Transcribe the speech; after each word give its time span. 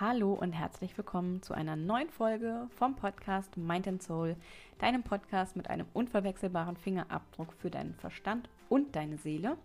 Hallo 0.00 0.32
und 0.32 0.52
herzlich 0.52 0.96
willkommen 0.96 1.42
zu 1.42 1.54
einer 1.54 1.74
neuen 1.74 2.08
Folge 2.08 2.68
vom 2.76 2.94
Podcast 2.94 3.56
Mind 3.56 3.88
and 3.88 4.00
Soul, 4.00 4.36
deinem 4.78 5.02
Podcast 5.02 5.56
mit 5.56 5.68
einem 5.70 5.86
unverwechselbaren 5.92 6.76
Fingerabdruck 6.76 7.52
für 7.54 7.68
deinen 7.68 7.94
Verstand 7.94 8.48
und 8.68 8.94
deine 8.94 9.18
Seele. 9.18 9.58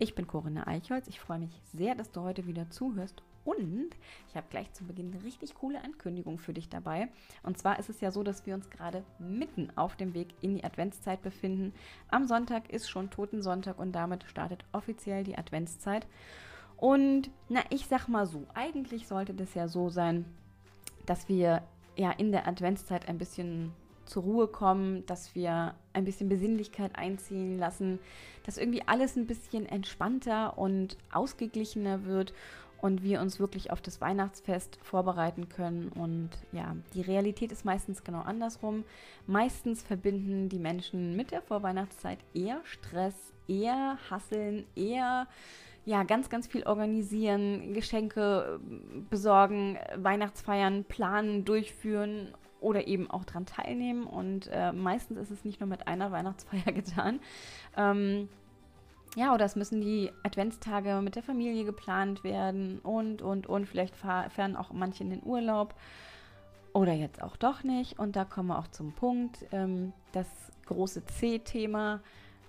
Ich 0.00 0.16
bin 0.16 0.26
Corinna 0.26 0.66
Eichholz. 0.66 1.06
Ich 1.06 1.20
freue 1.20 1.38
mich 1.38 1.52
sehr, 1.72 1.94
dass 1.94 2.10
du 2.10 2.22
heute 2.22 2.48
wieder 2.48 2.68
zuhörst 2.68 3.22
und 3.44 3.90
ich 4.28 4.34
habe 4.34 4.48
gleich 4.50 4.72
zu 4.72 4.82
Beginn 4.82 5.12
eine 5.12 5.22
richtig 5.22 5.54
coole 5.54 5.80
Ankündigung 5.84 6.38
für 6.38 6.52
dich 6.52 6.68
dabei. 6.68 7.08
Und 7.44 7.56
zwar 7.56 7.78
ist 7.78 7.90
es 7.90 8.00
ja 8.00 8.10
so, 8.10 8.24
dass 8.24 8.46
wir 8.46 8.54
uns 8.54 8.70
gerade 8.70 9.04
mitten 9.20 9.70
auf 9.76 9.94
dem 9.94 10.14
Weg 10.14 10.34
in 10.40 10.56
die 10.56 10.64
Adventszeit 10.64 11.22
befinden. 11.22 11.74
Am 12.08 12.26
Sonntag 12.26 12.72
ist 12.72 12.90
schon 12.90 13.10
Totensonntag 13.10 13.78
und 13.78 13.92
damit 13.92 14.24
startet 14.24 14.64
offiziell 14.72 15.22
die 15.22 15.38
Adventszeit. 15.38 16.08
Und 16.80 17.30
na, 17.50 17.60
ich 17.68 17.86
sag 17.86 18.08
mal 18.08 18.26
so, 18.26 18.46
eigentlich 18.54 19.06
sollte 19.06 19.34
das 19.34 19.52
ja 19.52 19.68
so 19.68 19.90
sein, 19.90 20.24
dass 21.04 21.28
wir 21.28 21.62
ja 21.94 22.10
in 22.10 22.32
der 22.32 22.48
Adventszeit 22.48 23.06
ein 23.06 23.18
bisschen 23.18 23.72
zur 24.06 24.22
Ruhe 24.22 24.48
kommen, 24.48 25.04
dass 25.04 25.34
wir 25.34 25.74
ein 25.92 26.06
bisschen 26.06 26.30
Besinnlichkeit 26.30 26.96
einziehen 26.96 27.58
lassen, 27.58 27.98
dass 28.46 28.56
irgendwie 28.56 28.82
alles 28.86 29.16
ein 29.16 29.26
bisschen 29.26 29.66
entspannter 29.66 30.56
und 30.56 30.96
ausgeglichener 31.12 32.06
wird 32.06 32.32
und 32.80 33.02
wir 33.02 33.20
uns 33.20 33.38
wirklich 33.38 33.70
auf 33.70 33.82
das 33.82 34.00
Weihnachtsfest 34.00 34.78
vorbereiten 34.82 35.50
können. 35.50 35.88
Und 35.88 36.30
ja, 36.50 36.74
die 36.94 37.02
Realität 37.02 37.52
ist 37.52 37.66
meistens 37.66 38.04
genau 38.04 38.20
andersrum. 38.22 38.84
Meistens 39.26 39.82
verbinden 39.82 40.48
die 40.48 40.58
Menschen 40.58 41.14
mit 41.14 41.30
der 41.30 41.42
Vorweihnachtszeit 41.42 42.20
eher 42.32 42.62
Stress, 42.64 43.14
eher 43.48 43.98
Hasseln, 44.08 44.64
eher 44.74 45.28
ja, 45.84 46.02
ganz, 46.02 46.28
ganz 46.28 46.46
viel 46.46 46.64
organisieren, 46.64 47.72
Geschenke 47.72 48.60
äh, 48.60 49.00
besorgen, 49.08 49.78
Weihnachtsfeiern 49.96 50.84
planen, 50.84 51.44
durchführen 51.44 52.34
oder 52.60 52.86
eben 52.86 53.10
auch 53.10 53.24
daran 53.24 53.46
teilnehmen. 53.46 54.04
Und 54.04 54.48
äh, 54.52 54.72
meistens 54.72 55.18
ist 55.18 55.30
es 55.30 55.44
nicht 55.44 55.60
nur 55.60 55.68
mit 55.68 55.86
einer 55.88 56.12
Weihnachtsfeier 56.12 56.72
getan. 56.72 57.20
Ähm, 57.76 58.28
ja, 59.16 59.34
oder 59.34 59.44
es 59.44 59.56
müssen 59.56 59.80
die 59.80 60.12
Adventstage 60.22 61.00
mit 61.02 61.16
der 61.16 61.22
Familie 61.22 61.64
geplant 61.64 62.22
werden 62.22 62.78
und, 62.80 63.22
und, 63.22 63.48
und. 63.48 63.66
Vielleicht 63.66 63.96
fahren 63.96 64.56
auch 64.56 64.72
manche 64.72 65.02
in 65.02 65.10
den 65.10 65.22
Urlaub 65.24 65.74
oder 66.72 66.92
jetzt 66.92 67.20
auch 67.20 67.36
doch 67.36 67.64
nicht. 67.64 67.98
Und 67.98 68.14
da 68.14 68.24
kommen 68.24 68.48
wir 68.48 68.58
auch 68.58 68.68
zum 68.68 68.92
Punkt. 68.92 69.46
Ähm, 69.50 69.92
das 70.12 70.28
große 70.66 71.04
C-Thema 71.06 72.00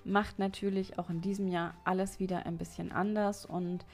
macht 0.03 0.39
natürlich 0.39 0.97
auch 0.99 1.09
in 1.09 1.21
diesem 1.21 1.47
Jahr 1.47 1.75
alles 1.83 2.19
wieder 2.19 2.45
ein 2.45 2.57
bisschen 2.57 2.91
anders 2.91 3.45
und 3.45 3.85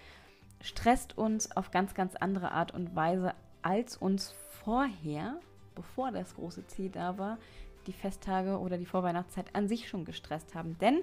stresst 0.62 1.18
uns 1.18 1.56
auf 1.56 1.72
ganz, 1.72 1.94
ganz 1.94 2.16
andere 2.16 2.52
Art 2.52 2.74
und 2.74 2.96
Weise, 2.96 3.34
als 3.62 3.98
uns 3.98 4.34
vorher, 4.64 5.40
bevor 5.76 6.12
das 6.12 6.36
große 6.36 6.66
Ziel 6.68 6.90
da 6.90 7.18
war, 7.18 7.38
die 7.86 7.94
Festtage 7.94 8.60
oder 8.60 8.78
die 8.78 8.86
Vorweihnachtszeit 8.86 9.56
an 9.56 9.68
sich 9.68 9.88
schon 9.88 10.06
gestresst 10.06 10.56
haben. 10.56 10.78
Denn 10.80 11.02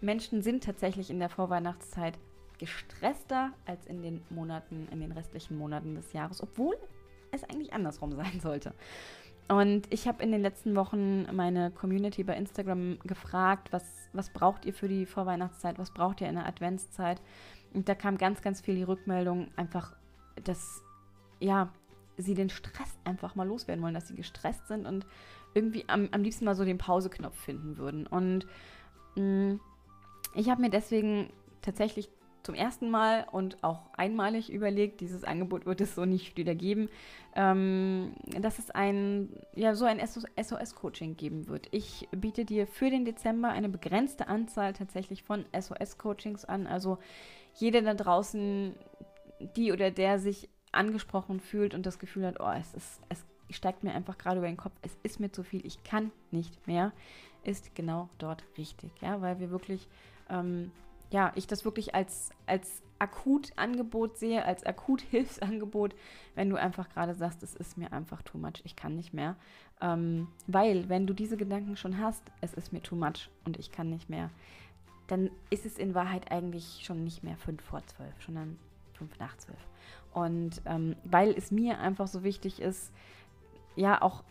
Menschen 0.00 0.42
sind 0.42 0.64
tatsächlich 0.64 1.10
in 1.10 1.18
der 1.18 1.28
Vorweihnachtszeit 1.28 2.18
gestresster 2.58 3.52
als 3.66 3.86
in 3.86 4.02
den 4.02 4.22
Monaten, 4.30 4.88
in 4.90 5.00
den 5.00 5.12
restlichen 5.12 5.56
Monaten 5.56 5.94
des 5.94 6.12
Jahres, 6.12 6.42
obwohl 6.42 6.76
es 7.30 7.44
eigentlich 7.44 7.72
andersrum 7.72 8.12
sein 8.16 8.40
sollte. 8.40 8.74
Und 9.48 9.86
ich 9.90 10.08
habe 10.08 10.22
in 10.22 10.32
den 10.32 10.40
letzten 10.40 10.74
Wochen 10.76 11.26
meine 11.34 11.70
Community 11.70 12.24
bei 12.24 12.36
Instagram 12.36 12.98
gefragt, 13.04 13.72
was, 13.72 13.84
was 14.12 14.30
braucht 14.30 14.64
ihr 14.64 14.72
für 14.72 14.88
die 14.88 15.04
Vorweihnachtszeit, 15.04 15.78
was 15.78 15.92
braucht 15.92 16.20
ihr 16.20 16.28
in 16.28 16.36
der 16.36 16.46
Adventszeit? 16.46 17.20
Und 17.74 17.88
da 17.88 17.94
kam 17.94 18.18
ganz, 18.18 18.40
ganz 18.40 18.60
viel 18.60 18.76
die 18.76 18.82
Rückmeldung, 18.82 19.48
einfach, 19.56 19.94
dass, 20.44 20.82
ja, 21.40 21.70
sie 22.16 22.34
den 22.34 22.50
Stress 22.50 22.98
einfach 23.04 23.34
mal 23.34 23.46
loswerden 23.46 23.82
wollen, 23.82 23.94
dass 23.94 24.08
sie 24.08 24.14
gestresst 24.14 24.68
sind 24.68 24.86
und 24.86 25.06
irgendwie 25.54 25.88
am, 25.88 26.08
am 26.12 26.22
liebsten 26.22 26.44
mal 26.44 26.54
so 26.54 26.64
den 26.64 26.78
Pauseknopf 26.78 27.38
finden 27.38 27.76
würden. 27.76 28.06
Und 28.06 28.46
mh, 29.16 29.22
mm, 29.22 29.60
ich 30.34 30.48
habe 30.48 30.62
mir 30.62 30.70
deswegen 30.70 31.30
tatsächlich 31.60 32.08
zum 32.42 32.54
ersten 32.54 32.90
Mal 32.90 33.26
und 33.30 33.62
auch 33.62 33.80
einmalig 33.96 34.50
überlegt, 34.52 35.00
dieses 35.00 35.24
Angebot 35.24 35.66
wird 35.66 35.80
es 35.80 35.94
so 35.94 36.04
nicht 36.04 36.36
wieder 36.36 36.54
geben, 36.54 36.88
ähm, 37.34 38.14
dass 38.40 38.58
es 38.58 38.70
ein, 38.70 39.28
ja, 39.54 39.74
so 39.74 39.84
ein 39.84 40.00
SOS-Coaching 40.00 41.16
geben 41.16 41.48
wird. 41.48 41.68
Ich 41.70 42.08
biete 42.10 42.44
dir 42.44 42.66
für 42.66 42.90
den 42.90 43.04
Dezember 43.04 43.48
eine 43.48 43.68
begrenzte 43.68 44.28
Anzahl 44.28 44.72
tatsächlich 44.72 45.22
von 45.22 45.44
SOS-Coachings 45.52 46.44
an. 46.44 46.66
Also 46.66 46.98
jeder 47.54 47.82
da 47.82 47.94
draußen, 47.94 48.74
die 49.56 49.72
oder 49.72 49.90
der 49.90 50.18
sich 50.18 50.48
angesprochen 50.72 51.40
fühlt 51.40 51.74
und 51.74 51.86
das 51.86 51.98
Gefühl 51.98 52.26
hat, 52.26 52.40
oh, 52.40 52.50
es 52.58 52.74
ist, 52.74 53.00
es 53.08 53.24
steigt 53.50 53.84
mir 53.84 53.92
einfach 53.92 54.18
gerade 54.18 54.38
über 54.38 54.46
den 54.46 54.56
Kopf, 54.56 54.72
es 54.82 54.96
ist 55.02 55.20
mir 55.20 55.30
zu 55.30 55.42
viel, 55.42 55.64
ich 55.66 55.84
kann 55.84 56.10
nicht 56.30 56.66
mehr, 56.66 56.92
ist 57.44 57.74
genau 57.74 58.08
dort 58.18 58.44
richtig, 58.56 58.90
ja, 59.00 59.20
weil 59.20 59.38
wir 59.38 59.50
wirklich 59.50 59.88
ähm, 60.30 60.72
ja, 61.12 61.30
ich 61.34 61.46
das 61.46 61.64
wirklich 61.64 61.94
als, 61.94 62.30
als 62.46 62.82
Akutangebot 62.98 64.16
sehe, 64.16 64.44
als 64.44 64.64
Akuthilfsangebot, 64.64 65.94
wenn 66.34 66.48
du 66.48 66.56
einfach 66.56 66.88
gerade 66.88 67.14
sagst, 67.14 67.42
es 67.42 67.54
ist 67.54 67.76
mir 67.76 67.92
einfach 67.92 68.22
too 68.22 68.38
much, 68.38 68.62
ich 68.64 68.76
kann 68.76 68.96
nicht 68.96 69.12
mehr. 69.12 69.36
Ähm, 69.80 70.28
weil, 70.46 70.88
wenn 70.88 71.06
du 71.06 71.12
diese 71.12 71.36
Gedanken 71.36 71.76
schon 71.76 71.98
hast, 71.98 72.22
es 72.40 72.54
ist 72.54 72.72
mir 72.72 72.82
too 72.82 72.96
much 72.96 73.28
und 73.44 73.58
ich 73.58 73.72
kann 73.72 73.90
nicht 73.90 74.08
mehr, 74.08 74.30
dann 75.08 75.30
ist 75.50 75.66
es 75.66 75.78
in 75.78 75.94
Wahrheit 75.94 76.30
eigentlich 76.30 76.80
schon 76.84 77.04
nicht 77.04 77.22
mehr 77.22 77.36
fünf 77.36 77.62
vor 77.62 77.84
zwölf, 77.86 78.14
sondern 78.24 78.58
fünf 78.94 79.18
nach 79.18 79.36
zwölf. 79.36 79.58
Und 80.14 80.62
ähm, 80.64 80.96
weil 81.04 81.30
es 81.32 81.50
mir 81.50 81.78
einfach 81.78 82.06
so 82.06 82.22
wichtig 82.22 82.60
ist, 82.60 82.92
ja, 83.74 84.00
auch 84.00 84.22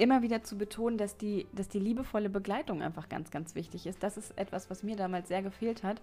immer 0.00 0.22
wieder 0.22 0.42
zu 0.42 0.56
betonen, 0.56 0.98
dass 0.98 1.16
die, 1.16 1.46
dass 1.52 1.68
die 1.68 1.78
liebevolle 1.78 2.28
Begleitung 2.28 2.82
einfach 2.82 3.08
ganz, 3.08 3.30
ganz 3.30 3.54
wichtig 3.54 3.86
ist. 3.86 4.02
Das 4.02 4.16
ist 4.16 4.36
etwas, 4.38 4.70
was 4.70 4.82
mir 4.82 4.96
damals 4.96 5.28
sehr 5.28 5.42
gefehlt 5.42 5.82
hat. 5.82 6.00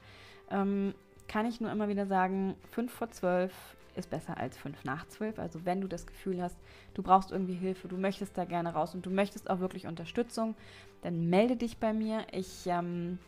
Ähm, 0.49 0.93
kann 1.27 1.45
ich 1.45 1.59
nur 1.59 1.71
immer 1.71 1.87
wieder 1.87 2.05
sagen, 2.05 2.55
fünf 2.71 2.91
vor 2.91 3.09
zwölf 3.09 3.51
ist 3.95 4.09
besser 4.09 4.37
als 4.37 4.57
fünf 4.57 4.83
nach 4.83 5.07
zwölf. 5.07 5.39
Also 5.39 5.65
wenn 5.65 5.81
du 5.81 5.87
das 5.87 6.05
Gefühl 6.05 6.41
hast, 6.41 6.57
du 6.93 7.01
brauchst 7.01 7.31
irgendwie 7.31 7.53
Hilfe, 7.53 7.87
du 7.87 7.97
möchtest 7.97 8.37
da 8.37 8.45
gerne 8.45 8.73
raus 8.73 8.93
und 8.93 9.05
du 9.05 9.09
möchtest 9.09 9.49
auch 9.49 9.59
wirklich 9.59 9.87
Unterstützung, 9.87 10.55
dann 11.01 11.29
melde 11.29 11.55
dich 11.55 11.77
bei 11.77 11.93
mir. 11.93 12.25
Ich 12.31 12.67
ähm, 12.67 13.19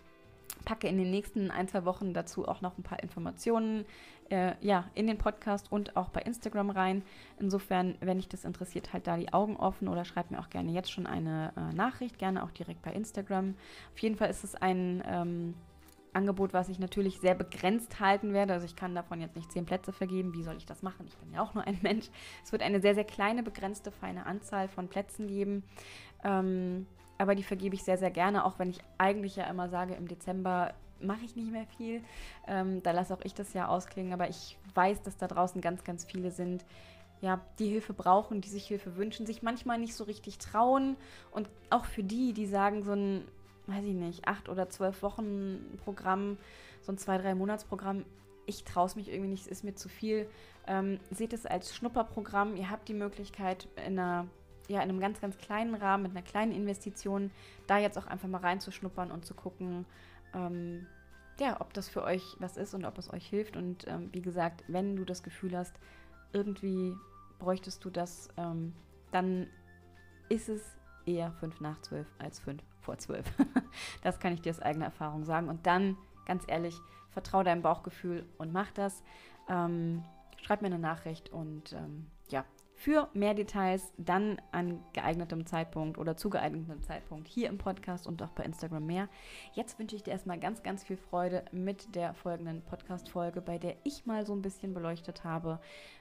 packe 0.65 0.87
in 0.87 0.97
den 0.97 1.09
nächsten 1.09 1.51
ein, 1.51 1.67
zwei 1.67 1.85
Wochen 1.85 2.13
dazu 2.13 2.47
auch 2.47 2.61
noch 2.61 2.77
ein 2.77 2.83
paar 2.83 3.01
Informationen 3.01 3.85
äh, 4.29 4.53
ja, 4.61 4.85
in 4.93 5.07
den 5.07 5.17
Podcast 5.17 5.71
und 5.71 5.95
auch 5.95 6.09
bei 6.09 6.21
Instagram 6.21 6.69
rein. 6.69 7.03
Insofern, 7.39 7.95
wenn 8.01 8.17
dich 8.17 8.27
das 8.27 8.45
interessiert, 8.45 8.93
halt 8.93 9.07
da 9.07 9.17
die 9.17 9.33
Augen 9.33 9.55
offen 9.55 9.87
oder 9.87 10.05
schreib 10.05 10.31
mir 10.31 10.39
auch 10.39 10.49
gerne 10.49 10.71
jetzt 10.71 10.91
schon 10.91 11.07
eine 11.07 11.53
äh, 11.55 11.73
Nachricht, 11.73 12.19
gerne 12.19 12.43
auch 12.43 12.51
direkt 12.51 12.81
bei 12.81 12.91
Instagram. 12.91 13.55
Auf 13.93 13.99
jeden 13.99 14.15
Fall 14.15 14.29
ist 14.29 14.43
es 14.43 14.55
ein 14.55 15.03
ähm, 15.07 15.53
Angebot, 16.13 16.53
was 16.53 16.67
ich 16.67 16.79
natürlich 16.79 17.19
sehr 17.19 17.35
begrenzt 17.35 17.99
halten 17.99 18.33
werde. 18.33 18.53
Also 18.53 18.65
ich 18.65 18.75
kann 18.75 18.95
davon 18.95 19.21
jetzt 19.21 19.35
nicht 19.35 19.51
zehn 19.51 19.65
Plätze 19.65 19.93
vergeben. 19.93 20.33
Wie 20.33 20.43
soll 20.43 20.57
ich 20.57 20.65
das 20.65 20.81
machen? 20.81 21.05
Ich 21.07 21.15
bin 21.17 21.31
ja 21.31 21.41
auch 21.41 21.53
nur 21.53 21.65
ein 21.65 21.77
Mensch. 21.83 22.09
Es 22.43 22.51
wird 22.51 22.63
eine 22.63 22.81
sehr, 22.81 22.95
sehr 22.95 23.05
kleine, 23.05 23.43
begrenzte, 23.43 23.91
feine 23.91 24.25
Anzahl 24.25 24.67
von 24.67 24.87
Plätzen 24.87 25.27
geben. 25.27 25.63
Ähm, 26.23 26.87
aber 27.17 27.35
die 27.35 27.43
vergebe 27.43 27.75
ich 27.75 27.83
sehr, 27.83 27.97
sehr 27.97 28.11
gerne, 28.11 28.45
auch 28.45 28.59
wenn 28.59 28.69
ich 28.69 28.79
eigentlich 28.97 29.35
ja 29.35 29.45
immer 29.45 29.69
sage, 29.69 29.95
im 29.95 30.07
Dezember 30.07 30.73
mache 30.99 31.25
ich 31.25 31.35
nicht 31.35 31.51
mehr 31.51 31.65
viel. 31.77 32.01
Ähm, 32.47 32.81
da 32.83 32.91
lasse 32.91 33.13
auch 33.13 33.21
ich 33.23 33.33
das 33.33 33.53
ja 33.53 33.67
ausklingen, 33.67 34.13
aber 34.13 34.29
ich 34.29 34.57
weiß, 34.73 35.01
dass 35.03 35.17
da 35.17 35.27
draußen 35.27 35.61
ganz, 35.61 35.83
ganz 35.83 36.05
viele 36.05 36.31
sind, 36.31 36.65
ja, 37.21 37.41
die 37.57 37.67
Hilfe 37.67 37.93
brauchen, 37.93 38.41
die 38.41 38.49
sich 38.49 38.67
Hilfe 38.67 38.95
wünschen, 38.95 39.25
sich 39.25 39.41
manchmal 39.41 39.79
nicht 39.79 39.95
so 39.95 40.03
richtig 40.03 40.37
trauen. 40.37 40.95
Und 41.31 41.49
auch 41.69 41.85
für 41.85 42.03
die, 42.03 42.33
die 42.33 42.45
sagen, 42.45 42.83
so 42.83 42.93
ein, 42.93 43.25
weiß 43.65 43.83
ich 43.83 43.95
nicht, 43.95 44.27
acht 44.27 44.49
oder 44.49 44.69
zwölf 44.69 45.01
Wochen 45.01 45.79
Programm, 45.83 46.37
so 46.81 46.91
ein 46.91 46.97
zwei, 46.97 47.17
drei 47.17 47.33
Monatsprogramm, 47.33 48.05
ich 48.45 48.63
traue 48.63 48.85
es 48.85 48.95
mich 48.95 49.09
irgendwie 49.09 49.29
nicht, 49.29 49.41
es 49.41 49.47
ist 49.47 49.63
mir 49.63 49.75
zu 49.75 49.89
viel. 49.89 50.29
Ähm, 50.67 50.99
seht 51.11 51.33
es 51.33 51.45
als 51.45 51.75
Schnupperprogramm. 51.75 52.55
Ihr 52.55 52.69
habt 52.69 52.87
die 52.87 52.93
Möglichkeit, 52.93 53.67
in 53.75 53.99
einer 53.99 54.27
ja, 54.67 54.81
in 54.81 54.89
einem 54.89 54.99
ganz, 54.99 55.21
ganz 55.21 55.37
kleinen 55.37 55.75
Rahmen, 55.75 56.03
mit 56.03 56.11
einer 56.11 56.21
kleinen 56.21 56.51
Investition, 56.51 57.31
da 57.67 57.77
jetzt 57.77 57.97
auch 57.97 58.07
einfach 58.07 58.27
mal 58.27 58.41
reinzuschnuppern 58.41 59.11
und 59.11 59.25
zu 59.25 59.33
gucken, 59.33 59.85
ähm, 60.33 60.85
ja, 61.39 61.61
ob 61.61 61.73
das 61.73 61.87
für 61.87 62.03
euch 62.03 62.35
was 62.39 62.57
ist 62.57 62.73
und 62.73 62.85
ob 62.85 62.97
es 62.97 63.11
euch 63.13 63.25
hilft. 63.27 63.55
Und 63.55 63.87
ähm, 63.87 64.09
wie 64.11 64.21
gesagt, 64.21 64.63
wenn 64.67 64.95
du 64.95 65.05
das 65.05 65.23
Gefühl 65.23 65.55
hast, 65.55 65.73
irgendwie 66.33 66.95
bräuchtest 67.39 67.83
du 67.85 67.89
das, 67.89 68.29
ähm, 68.37 68.73
dann 69.11 69.47
ist 70.29 70.49
es 70.49 70.61
eher 71.05 71.31
5 71.33 71.61
nach 71.61 71.79
12 71.81 72.07
als 72.19 72.39
5 72.39 72.61
vor 72.81 72.97
12. 72.97 73.25
das 74.03 74.19
kann 74.19 74.33
ich 74.33 74.41
dir 74.41 74.49
aus 74.49 74.59
eigener 74.59 74.85
Erfahrung 74.85 75.23
sagen. 75.23 75.47
Und 75.47 75.65
dann, 75.65 75.97
ganz 76.25 76.43
ehrlich, 76.47 76.75
vertraue 77.11 77.43
deinem 77.43 77.61
Bauchgefühl 77.61 78.25
und 78.37 78.51
mach 78.51 78.71
das. 78.71 79.03
Ähm, 79.47 80.03
schreib 80.41 80.61
mir 80.61 80.67
eine 80.67 80.79
Nachricht 80.79 81.29
und 81.29 81.73
ähm, 81.73 82.07
ja, 82.29 82.45
Für 82.79 83.09
mehr 83.13 83.33
Details 83.33 83.91
dann 83.97 84.39
an 84.51 84.83
geeignetem 84.93 85.47
Zeitpunkt 85.47 85.97
oder 85.97 86.15
zu 86.15 86.29
geeignetem 86.29 86.83
Zeitpunkt 86.83 87.27
hier 87.27 87.49
im 87.49 87.57
Podcast 87.57 88.05
und 88.05 88.21
auch 88.21 88.29
bei 88.29 88.43
Instagram 88.43 88.85
mehr. 88.85 89.09
Jetzt 89.53 89.79
wünsche 89.79 89.95
ich 89.95 90.03
dir 90.03 90.11
erstmal 90.11 90.39
ganz, 90.39 90.61
ganz 90.61 90.83
viel 90.83 90.95
Freude 90.95 91.43
mit 91.51 91.95
der 91.95 92.13
folgenden 92.13 92.61
Podcast-Folge, 92.61 93.41
bei 93.41 93.57
der 93.57 93.77
ich 93.83 94.05
mal 94.05 94.27
so 94.27 94.33
ein 94.33 94.43
bisschen 94.43 94.75
beleuchtet 94.75 95.23
habe, 95.23 95.59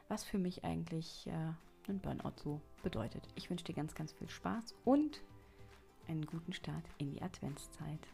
was 0.09 0.23
für 0.23 0.37
mich 0.37 0.65
eigentlich 0.65 1.27
äh, 1.29 1.91
ein 1.91 1.99
Burnout 1.99 2.37
so 2.37 2.61
bedeutet. 2.83 3.27
Ich 3.37 3.49
wünsche 3.49 3.65
dir 3.65 3.75
ganz, 3.75 3.95
ganz 3.95 4.13
viel 4.13 4.29
Spaß 4.29 4.75
und 4.85 5.23
einen 6.09 6.27
guten 6.27 6.53
Start 6.53 6.85
in 6.99 7.11
die 7.11 7.23
Adventszeit. 7.23 8.07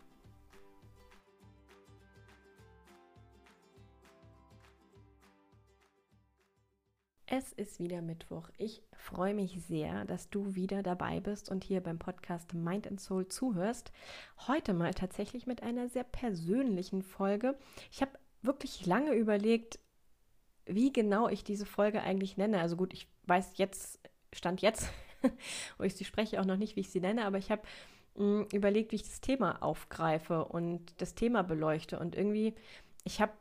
Es 7.35 7.51
ist 7.55 7.79
wieder 7.79 8.03
Mittwoch. 8.03 8.51
Ich 8.59 8.83
freue 8.93 9.33
mich 9.33 9.59
sehr, 9.67 10.05
dass 10.05 10.29
du 10.29 10.55
wieder 10.55 10.83
dabei 10.83 11.19
bist 11.19 11.51
und 11.51 11.65
hier 11.65 11.81
beim 11.81 11.99
Podcast 11.99 12.53
Mind 12.53 12.87
and 12.87 13.01
Soul 13.01 13.27
zuhörst. 13.27 13.91
Heute 14.47 14.75
mal 14.75 14.93
tatsächlich 14.93 15.47
mit 15.47 15.63
einer 15.63 15.89
sehr 15.89 16.05
persönlichen 16.05 17.01
Folge. 17.01 17.57
Ich 17.91 18.03
habe 18.03 18.11
wirklich 18.43 18.85
lange 18.85 19.15
überlegt, 19.15 19.79
wie 20.67 20.93
genau 20.93 21.27
ich 21.27 21.43
diese 21.43 21.65
Folge 21.65 22.03
eigentlich 22.03 22.37
nenne. 22.37 22.61
Also 22.61 22.77
gut, 22.77 22.93
ich 22.93 23.09
weiß 23.25 23.57
jetzt, 23.57 23.99
stand 24.35 24.61
jetzt, 24.61 24.91
wo 25.79 25.85
ich 25.85 25.95
sie 25.95 26.05
spreche, 26.05 26.39
auch 26.39 26.45
noch 26.45 26.59
nicht, 26.59 26.77
wie 26.77 26.81
ich 26.81 26.91
sie 26.91 27.01
nenne, 27.01 27.25
aber 27.25 27.39
ich 27.39 27.51
habe 27.51 27.63
mm, 28.17 28.43
überlegt, 28.53 28.93
wie 28.93 28.97
ich 28.97 29.05
das 29.05 29.23
Thema 29.23 29.63
aufgreife 29.63 30.45
und 30.45 31.01
das 31.01 31.15
Thema 31.15 31.43
beleuchte. 31.43 31.99
Und 31.99 32.15
irgendwie, 32.15 32.55
ich 33.05 33.23
habe 33.23 33.33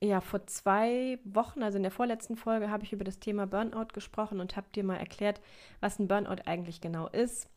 ja, 0.00 0.20
vor 0.20 0.46
zwei 0.46 1.18
Wochen, 1.24 1.62
also 1.62 1.76
in 1.76 1.82
der 1.82 1.90
vorletzten 1.92 2.36
Folge, 2.36 2.70
habe 2.70 2.84
ich 2.84 2.92
über 2.92 3.04
das 3.04 3.18
Thema 3.18 3.46
Burnout 3.46 3.88
gesprochen 3.92 4.40
und 4.40 4.56
habe 4.56 4.68
dir 4.74 4.84
mal 4.84 4.96
erklärt, 4.96 5.40
was 5.80 5.98
ein 5.98 6.06
Burnout 6.06 6.42
eigentlich 6.46 6.80
genau 6.80 7.08
ist, 7.08 7.50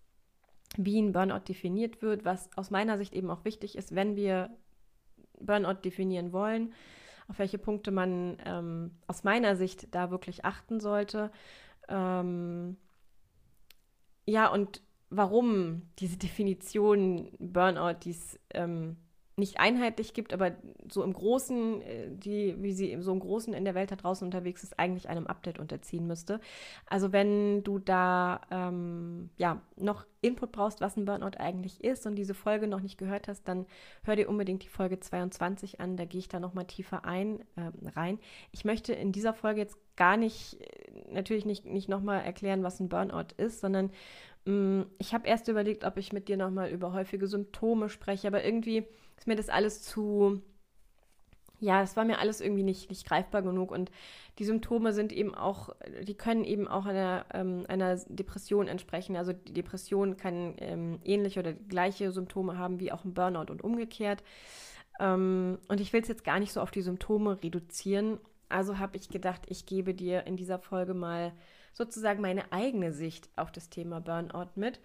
wie 0.75 0.99
ein 0.99 1.11
Burnout 1.11 1.47
definiert 1.47 2.01
wird, 2.01 2.25
was 2.25 2.49
aus 2.57 2.71
meiner 2.71 2.97
Sicht 2.97 3.13
eben 3.13 3.29
auch 3.29 3.45
wichtig 3.45 3.77
ist, 3.77 3.93
wenn 3.93 4.15
wir 4.15 4.49
Burnout 5.39 5.81
definieren 5.85 6.33
wollen, 6.33 6.73
auf 7.27 7.37
welche 7.37 7.59
Punkte 7.59 7.91
man 7.91 8.37
ähm, 8.45 8.91
aus 9.07 9.23
meiner 9.23 9.55
Sicht 9.55 9.93
da 9.93 10.09
wirklich 10.09 10.43
achten 10.43 10.79
sollte. 10.79 11.31
Ähm, 11.89 12.77
ja, 14.25 14.47
und 14.47 14.81
warum 15.11 15.83
diese 15.99 16.17
Definition 16.17 17.31
Burnout, 17.37 17.99
die 18.03 18.11
es 18.11 18.39
ähm, 18.53 18.97
nicht 19.37 19.59
einheitlich 19.59 20.13
gibt, 20.13 20.33
aber 20.33 20.51
so 20.89 21.03
im 21.03 21.13
Großen, 21.13 21.81
äh, 21.81 22.07
die, 22.11 22.55
wie 22.61 22.73
sie 22.73 22.97
so 22.99 23.11
im 23.13 23.19
Großen 23.19 23.53
in 23.53 23.65
der 23.65 23.75
Welt 23.75 23.91
da 23.91 23.95
draußen 23.95 24.25
unterwegs 24.25 24.63
ist, 24.63 24.77
eigentlich 24.77 25.09
einem 25.09 25.27
Update 25.27 25.59
unterziehen 25.59 26.05
müsste. 26.05 26.39
Also 26.85 27.11
wenn 27.11 27.63
du 27.63 27.79
da 27.79 28.41
ähm, 28.51 29.29
ja 29.37 29.61
noch 29.77 30.05
Input 30.21 30.51
brauchst, 30.51 30.81
was 30.81 30.97
ein 30.97 31.05
Burnout 31.05 31.37
eigentlich 31.37 31.83
ist 31.83 32.05
und 32.05 32.15
diese 32.15 32.33
Folge 32.33 32.67
noch 32.67 32.81
nicht 32.81 32.97
gehört 32.97 33.27
hast, 33.27 33.47
dann 33.47 33.65
hör 34.03 34.15
dir 34.15 34.29
unbedingt 34.29 34.63
die 34.63 34.69
Folge 34.69 34.99
22 34.99 35.79
an. 35.79 35.97
Da 35.97 36.05
gehe 36.05 36.19
ich 36.19 36.29
da 36.29 36.39
nochmal 36.39 36.65
tiefer 36.65 37.05
ein, 37.05 37.39
äh, 37.55 37.71
rein. 37.95 38.19
Ich 38.51 38.65
möchte 38.65 38.93
in 38.93 39.11
dieser 39.11 39.33
Folge 39.33 39.61
jetzt 39.61 39.77
gar 39.95 40.17
nicht, 40.17 40.59
äh, 40.61 41.13
natürlich 41.13 41.45
nicht, 41.45 41.65
nicht 41.65 41.89
nochmal 41.89 42.21
erklären, 42.21 42.63
was 42.63 42.79
ein 42.79 42.89
Burnout 42.89 43.33
ist, 43.37 43.61
sondern 43.61 43.91
mh, 44.45 44.53
mm, 44.53 44.85
ich 44.99 45.13
habe 45.13 45.27
erst 45.27 45.47
überlegt, 45.47 45.85
ob 45.85 45.97
ich 45.97 46.11
mit 46.11 46.27
dir 46.27 46.37
nochmal 46.37 46.69
über 46.69 46.93
häufige 46.93 47.27
Symptome 47.27 47.89
spreche, 47.89 48.27
aber 48.27 48.43
irgendwie 48.43 48.85
ist 49.21 49.27
mir 49.27 49.35
das 49.35 49.49
alles 49.49 49.83
zu, 49.83 50.41
ja, 51.59 51.83
es 51.83 51.95
war 51.95 52.05
mir 52.05 52.17
alles 52.17 52.41
irgendwie 52.41 52.63
nicht, 52.63 52.89
nicht 52.89 53.07
greifbar 53.07 53.43
genug. 53.43 53.69
Und 53.69 53.91
die 54.39 54.45
Symptome 54.45 54.93
sind 54.93 55.13
eben 55.13 55.35
auch, 55.35 55.75
die 56.01 56.15
können 56.15 56.43
eben 56.43 56.67
auch 56.67 56.87
einer, 56.87 57.27
ähm, 57.31 57.65
einer 57.67 57.97
Depression 58.07 58.67
entsprechen. 58.67 59.15
Also 59.15 59.31
die 59.31 59.53
Depression 59.53 60.17
kann 60.17 60.55
ähm, 60.57 60.99
ähnliche 61.03 61.39
oder 61.39 61.53
gleiche 61.53 62.11
Symptome 62.11 62.57
haben 62.57 62.79
wie 62.79 62.91
auch 62.91 63.05
ein 63.05 63.13
Burnout 63.13 63.51
und 63.51 63.63
umgekehrt. 63.63 64.23
Ähm, 64.99 65.59
und 65.67 65.79
ich 65.79 65.93
will 65.93 66.01
es 66.01 66.07
jetzt 66.07 66.23
gar 66.23 66.39
nicht 66.39 66.51
so 66.51 66.59
auf 66.59 66.71
die 66.71 66.81
Symptome 66.81 67.43
reduzieren. 67.43 68.17
Also 68.49 68.79
habe 68.79 68.97
ich 68.97 69.09
gedacht, 69.09 69.43
ich 69.49 69.67
gebe 69.67 69.93
dir 69.93 70.25
in 70.25 70.35
dieser 70.35 70.57
Folge 70.57 70.95
mal 70.95 71.31
sozusagen 71.73 72.23
meine 72.23 72.51
eigene 72.51 72.91
Sicht 72.91 73.29
auf 73.35 73.51
das 73.51 73.69
Thema 73.69 74.01
Burnout 74.01 74.49
mit 74.55 74.79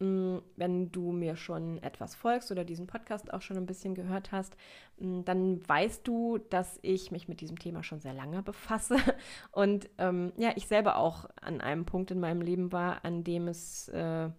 wenn 0.00 0.90
du 0.90 1.12
mir 1.12 1.36
schon 1.36 1.82
etwas 1.82 2.14
folgst 2.14 2.50
oder 2.50 2.64
diesen 2.64 2.86
Podcast 2.86 3.32
auch 3.32 3.42
schon 3.42 3.58
ein 3.58 3.66
bisschen 3.66 3.94
gehört 3.94 4.32
hast, 4.32 4.56
mm, 4.98 5.22
dann 5.24 5.68
weißt 5.68 6.06
du, 6.08 6.38
dass 6.38 6.78
ich 6.82 7.10
mich 7.10 7.28
mit 7.28 7.40
diesem 7.40 7.58
Thema 7.58 7.82
schon 7.82 8.00
sehr 8.00 8.14
lange 8.14 8.42
befasse 8.42 8.96
und 9.52 9.90
ähm, 9.98 10.32
ja, 10.36 10.52
ich 10.56 10.66
selber 10.66 10.96
auch 10.96 11.26
an 11.40 11.60
einem 11.60 11.84
Punkt 11.84 12.10
in 12.10 12.20
meinem 12.20 12.40
Leben 12.40 12.72
war, 12.72 13.04
an 13.04 13.24
dem 13.24 13.46
es 13.46 13.88
äh, 13.88 14.30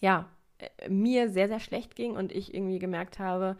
ja 0.00 0.28
äh, 0.58 0.88
mir 0.88 1.30
sehr, 1.30 1.48
sehr 1.48 1.60
schlecht 1.60 1.96
ging 1.96 2.14
und 2.14 2.30
ich 2.30 2.52
irgendwie 2.52 2.78
gemerkt 2.78 3.18
habe, 3.18 3.56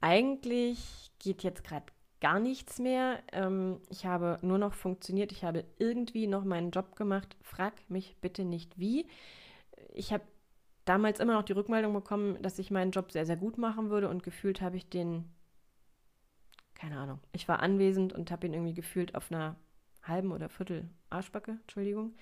eigentlich 0.00 1.12
geht 1.20 1.44
jetzt 1.44 1.62
gerade 1.62 1.86
gar 2.20 2.40
nichts 2.40 2.78
mehr. 2.80 3.20
Ähm, 3.32 3.80
ich 3.90 4.04
habe 4.06 4.38
nur 4.42 4.58
noch 4.58 4.74
funktioniert, 4.74 5.30
ich 5.30 5.44
habe 5.44 5.64
irgendwie 5.78 6.26
noch 6.26 6.44
meinen 6.44 6.72
Job 6.72 6.96
gemacht. 6.96 7.36
Frag 7.42 7.74
mich 7.88 8.16
bitte 8.20 8.44
nicht 8.44 8.78
wie 8.78 9.06
ich 9.98 10.12
habe 10.12 10.24
damals 10.84 11.20
immer 11.20 11.34
noch 11.34 11.42
die 11.42 11.52
Rückmeldung 11.52 11.92
bekommen, 11.92 12.40
dass 12.40 12.58
ich 12.58 12.70
meinen 12.70 12.92
Job 12.92 13.12
sehr, 13.12 13.26
sehr 13.26 13.36
gut 13.36 13.58
machen 13.58 13.90
würde 13.90 14.08
und 14.08 14.22
gefühlt 14.22 14.60
habe 14.60 14.76
ich 14.76 14.88
den, 14.88 15.24
keine 16.74 16.98
Ahnung, 16.98 17.20
ich 17.32 17.48
war 17.48 17.60
anwesend 17.60 18.12
und 18.12 18.30
habe 18.30 18.46
ihn 18.46 18.54
irgendwie 18.54 18.74
gefühlt 18.74 19.14
auf 19.14 19.30
einer 19.30 19.56
halben 20.02 20.32
oder 20.32 20.48
Viertel 20.48 20.88
Arschbacke, 21.10 21.58
Entschuldigung, 21.62 22.14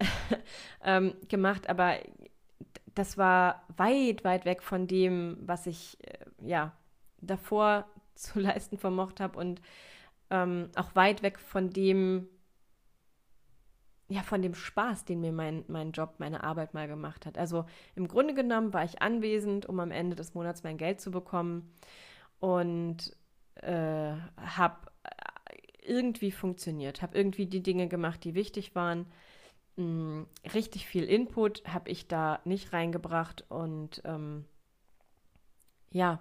ähm, 0.84 1.14
gemacht, 1.28 1.68
aber 1.68 1.98
das 2.94 3.18
war 3.18 3.64
weit, 3.76 4.24
weit 4.24 4.44
weg 4.44 4.62
von 4.62 4.86
dem, 4.86 5.36
was 5.42 5.66
ich 5.66 5.98
äh, 6.06 6.24
ja 6.42 6.72
davor 7.20 7.86
zu 8.14 8.38
leisten 8.38 8.78
vermocht 8.78 9.20
habe 9.20 9.38
und 9.38 9.60
ähm, 10.30 10.70
auch 10.76 10.94
weit 10.94 11.22
weg 11.22 11.38
von 11.38 11.70
dem, 11.70 12.28
ja, 14.10 14.22
von 14.24 14.42
dem 14.42 14.54
Spaß, 14.54 15.04
den 15.04 15.20
mir 15.20 15.30
mein, 15.30 15.64
mein 15.68 15.92
Job, 15.92 16.14
meine 16.18 16.42
Arbeit 16.42 16.74
mal 16.74 16.88
gemacht 16.88 17.26
hat. 17.26 17.38
Also 17.38 17.64
im 17.94 18.08
Grunde 18.08 18.34
genommen 18.34 18.74
war 18.74 18.84
ich 18.84 19.00
anwesend, 19.00 19.66
um 19.66 19.78
am 19.78 19.92
Ende 19.92 20.16
des 20.16 20.34
Monats 20.34 20.64
mein 20.64 20.78
Geld 20.78 21.00
zu 21.00 21.12
bekommen 21.12 21.72
und 22.40 23.16
äh, 23.54 24.14
habe 24.36 24.90
äh, 25.04 25.86
irgendwie 25.86 26.32
funktioniert, 26.32 27.02
habe 27.02 27.16
irgendwie 27.16 27.46
die 27.46 27.62
Dinge 27.62 27.86
gemacht, 27.86 28.24
die 28.24 28.34
wichtig 28.34 28.74
waren. 28.74 29.06
Hm, 29.76 30.26
richtig 30.54 30.86
viel 30.86 31.04
Input 31.04 31.62
habe 31.72 31.88
ich 31.88 32.08
da 32.08 32.40
nicht 32.44 32.72
reingebracht 32.72 33.44
und 33.48 34.02
ähm, 34.04 34.44
ja, 35.92 36.18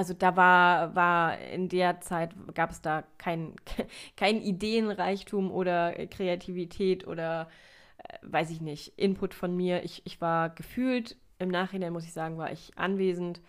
also 0.00 0.14
da 0.14 0.34
war, 0.34 0.94
war 0.94 1.38
in 1.38 1.68
der 1.68 2.00
Zeit, 2.00 2.34
gab 2.54 2.70
es 2.70 2.80
da 2.80 3.04
kein, 3.18 3.54
kein 4.16 4.40
Ideenreichtum 4.40 5.52
oder 5.52 5.92
Kreativität 6.06 7.06
oder 7.06 7.50
äh, 7.98 8.16
weiß 8.22 8.48
ich 8.50 8.62
nicht, 8.62 8.98
Input 8.98 9.34
von 9.34 9.54
mir. 9.54 9.84
Ich, 9.84 10.00
ich 10.06 10.18
war 10.22 10.48
gefühlt, 10.48 11.18
im 11.38 11.50
Nachhinein 11.50 11.92
muss 11.92 12.04
ich 12.04 12.14
sagen, 12.14 12.38
war 12.38 12.50
ich 12.50 12.72
anwesend. 12.78 13.42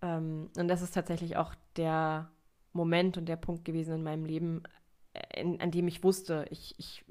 Ähm, 0.00 0.48
und 0.56 0.68
das 0.68 0.80
ist 0.80 0.94
tatsächlich 0.94 1.36
auch 1.36 1.54
der 1.76 2.30
Moment 2.72 3.18
und 3.18 3.26
der 3.26 3.36
Punkt 3.36 3.66
gewesen 3.66 3.96
in 3.96 4.02
meinem 4.02 4.24
Leben, 4.24 4.62
äh, 5.12 5.42
in, 5.42 5.60
an 5.60 5.72
dem 5.72 5.88
ich 5.88 6.02
wusste, 6.02 6.46
ich, 6.48 6.74
ich 6.78 7.04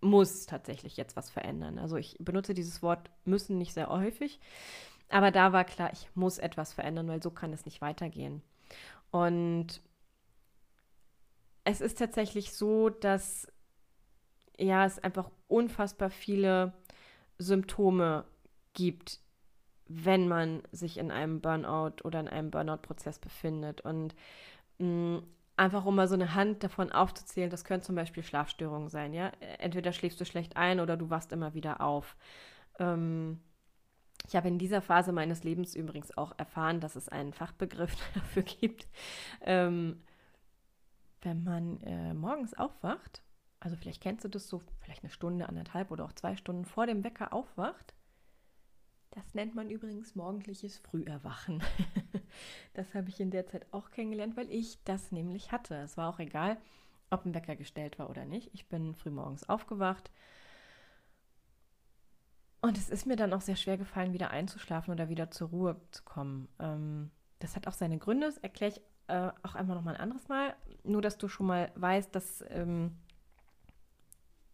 muss 0.00 0.46
tatsächlich 0.46 0.96
jetzt 0.96 1.14
was 1.14 1.30
verändern. 1.30 1.78
Also 1.78 1.98
ich 1.98 2.16
benutze 2.18 2.52
dieses 2.52 2.82
Wort 2.82 3.12
müssen 3.24 3.58
nicht 3.58 3.74
sehr 3.74 3.90
häufig. 3.90 4.40
Aber 5.14 5.30
da 5.30 5.52
war 5.52 5.64
klar, 5.64 5.90
ich 5.92 6.08
muss 6.16 6.38
etwas 6.38 6.72
verändern, 6.72 7.06
weil 7.06 7.22
so 7.22 7.30
kann 7.30 7.52
es 7.52 7.64
nicht 7.66 7.80
weitergehen. 7.80 8.42
Und 9.12 9.80
es 11.62 11.80
ist 11.80 11.98
tatsächlich 11.98 12.52
so, 12.52 12.88
dass 12.90 13.46
ja, 14.58 14.84
es 14.84 14.98
einfach 14.98 15.30
unfassbar 15.46 16.10
viele 16.10 16.72
Symptome 17.38 18.24
gibt, 18.72 19.20
wenn 19.86 20.26
man 20.26 20.64
sich 20.72 20.98
in 20.98 21.12
einem 21.12 21.40
Burnout 21.40 22.02
oder 22.02 22.18
in 22.18 22.26
einem 22.26 22.50
Burnout-Prozess 22.50 23.20
befindet. 23.20 23.82
Und 23.82 24.16
mh, 24.78 25.18
mm, 25.18 25.22
einfach 25.56 25.84
um 25.84 25.94
mal 25.94 26.08
so 26.08 26.14
eine 26.14 26.34
Hand 26.34 26.64
davon 26.64 26.90
aufzuzählen, 26.90 27.50
das 27.50 27.62
können 27.62 27.84
zum 27.84 27.94
Beispiel 27.94 28.24
Schlafstörungen 28.24 28.88
sein, 28.88 29.14
ja. 29.14 29.30
Entweder 29.60 29.92
schläfst 29.92 30.20
du 30.20 30.24
schlecht 30.24 30.56
ein 30.56 30.80
oder 30.80 30.96
du 30.96 31.08
wachst 31.08 31.30
immer 31.30 31.54
wieder 31.54 31.80
auf. 31.80 32.16
Ähm, 32.80 33.38
ich 34.26 34.36
habe 34.36 34.48
in 34.48 34.58
dieser 34.58 34.80
Phase 34.80 35.12
meines 35.12 35.44
Lebens 35.44 35.74
übrigens 35.74 36.16
auch 36.16 36.32
erfahren, 36.38 36.80
dass 36.80 36.96
es 36.96 37.08
einen 37.08 37.32
Fachbegriff 37.32 37.94
dafür 38.14 38.42
gibt. 38.42 38.88
Ähm, 39.42 40.02
wenn 41.22 41.42
man 41.42 41.80
äh, 41.82 42.14
morgens 42.14 42.54
aufwacht, 42.54 43.22
also 43.60 43.76
vielleicht 43.76 44.02
kennst 44.02 44.24
du 44.24 44.28
das 44.28 44.48
so, 44.48 44.62
vielleicht 44.80 45.02
eine 45.02 45.10
Stunde, 45.10 45.48
anderthalb 45.48 45.90
oder 45.90 46.04
auch 46.04 46.12
zwei 46.12 46.36
Stunden 46.36 46.64
vor 46.64 46.86
dem 46.86 47.02
Wecker 47.02 47.32
aufwacht, 47.32 47.94
das 49.10 49.32
nennt 49.32 49.54
man 49.54 49.70
übrigens 49.70 50.16
morgendliches 50.16 50.78
Früherwachen. 50.78 51.62
das 52.74 52.94
habe 52.94 53.10
ich 53.10 53.20
in 53.20 53.30
der 53.30 53.46
Zeit 53.46 53.64
auch 53.70 53.90
kennengelernt, 53.90 54.36
weil 54.36 54.50
ich 54.50 54.82
das 54.84 55.12
nämlich 55.12 55.52
hatte. 55.52 55.76
Es 55.76 55.96
war 55.96 56.12
auch 56.12 56.18
egal, 56.18 56.58
ob 57.10 57.24
ein 57.24 57.34
Wecker 57.34 57.54
gestellt 57.54 57.98
war 57.98 58.10
oder 58.10 58.24
nicht. 58.24 58.50
Ich 58.52 58.66
bin 58.66 58.94
frühmorgens 58.94 59.48
aufgewacht. 59.48 60.10
Und 62.64 62.78
es 62.78 62.88
ist 62.88 63.04
mir 63.04 63.16
dann 63.16 63.34
auch 63.34 63.42
sehr 63.42 63.56
schwer 63.56 63.76
gefallen, 63.76 64.14
wieder 64.14 64.30
einzuschlafen 64.30 64.90
oder 64.90 65.10
wieder 65.10 65.30
zur 65.30 65.48
Ruhe 65.48 65.76
zu 65.90 66.02
kommen. 66.02 66.48
Ähm, 66.58 67.10
das 67.38 67.56
hat 67.56 67.66
auch 67.66 67.74
seine 67.74 67.98
Gründe, 67.98 68.26
das 68.26 68.38
erkläre 68.38 68.72
ich 68.72 68.80
äh, 69.08 69.28
auch 69.42 69.54
einfach 69.54 69.74
nochmal 69.74 69.96
ein 69.96 70.00
anderes 70.00 70.28
Mal. 70.28 70.54
Nur, 70.82 71.02
dass 71.02 71.18
du 71.18 71.28
schon 71.28 71.44
mal 71.44 71.70
weißt, 71.74 72.14
dass 72.14 72.42
ähm, 72.48 72.96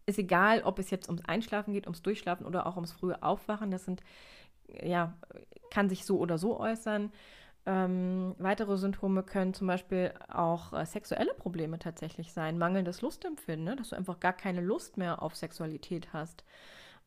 ist 0.07 0.19
egal, 0.19 0.62
ob 0.64 0.81
es 0.81 0.90
jetzt 0.90 1.09
ums 1.09 1.25
Einschlafen 1.25 1.73
geht, 1.73 1.87
ums 1.87 2.02
Durchschlafen 2.02 2.47
oder 2.47 2.67
auch 2.67 2.75
ums 2.75 2.90
frühe 2.90 3.23
Aufwachen. 3.23 3.71
Das 3.71 3.85
sind, 3.85 4.02
ja, 4.83 5.14
kann 5.71 5.88
sich 5.88 6.05
so 6.05 6.19
oder 6.19 6.37
so 6.37 6.59
äußern. 6.59 7.12
Ähm, 7.64 8.35
weitere 8.38 8.76
Symptome 8.76 9.23
können 9.23 9.55
zum 9.55 9.69
Beispiel 9.69 10.14
auch 10.26 10.73
äh, 10.73 10.85
sexuelle 10.85 11.33
Probleme 11.35 11.79
tatsächlich 11.79 12.33
sein, 12.33 12.59
mangelndes 12.59 13.02
Lustempfinden, 13.02 13.67
ne? 13.67 13.76
dass 13.76 13.90
du 13.90 13.97
einfach 13.97 14.19
gar 14.19 14.33
keine 14.33 14.62
Lust 14.62 14.97
mehr 14.97 15.23
auf 15.23 15.37
Sexualität 15.37 16.12
hast, 16.12 16.43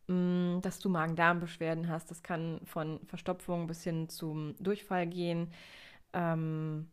dass 0.08 0.80
du 0.80 0.90
Magen-Darm-Beschwerden 0.90 1.88
hast. 1.88 2.12
Das 2.12 2.24
kann 2.24 2.60
von 2.66 3.00
Verstopfung 3.08 3.68
bis 3.68 3.84
hin 3.84 4.10
zum 4.10 4.56
Durchfall 4.60 5.08
gehen. 5.08 5.52
Ähm, 6.12 6.90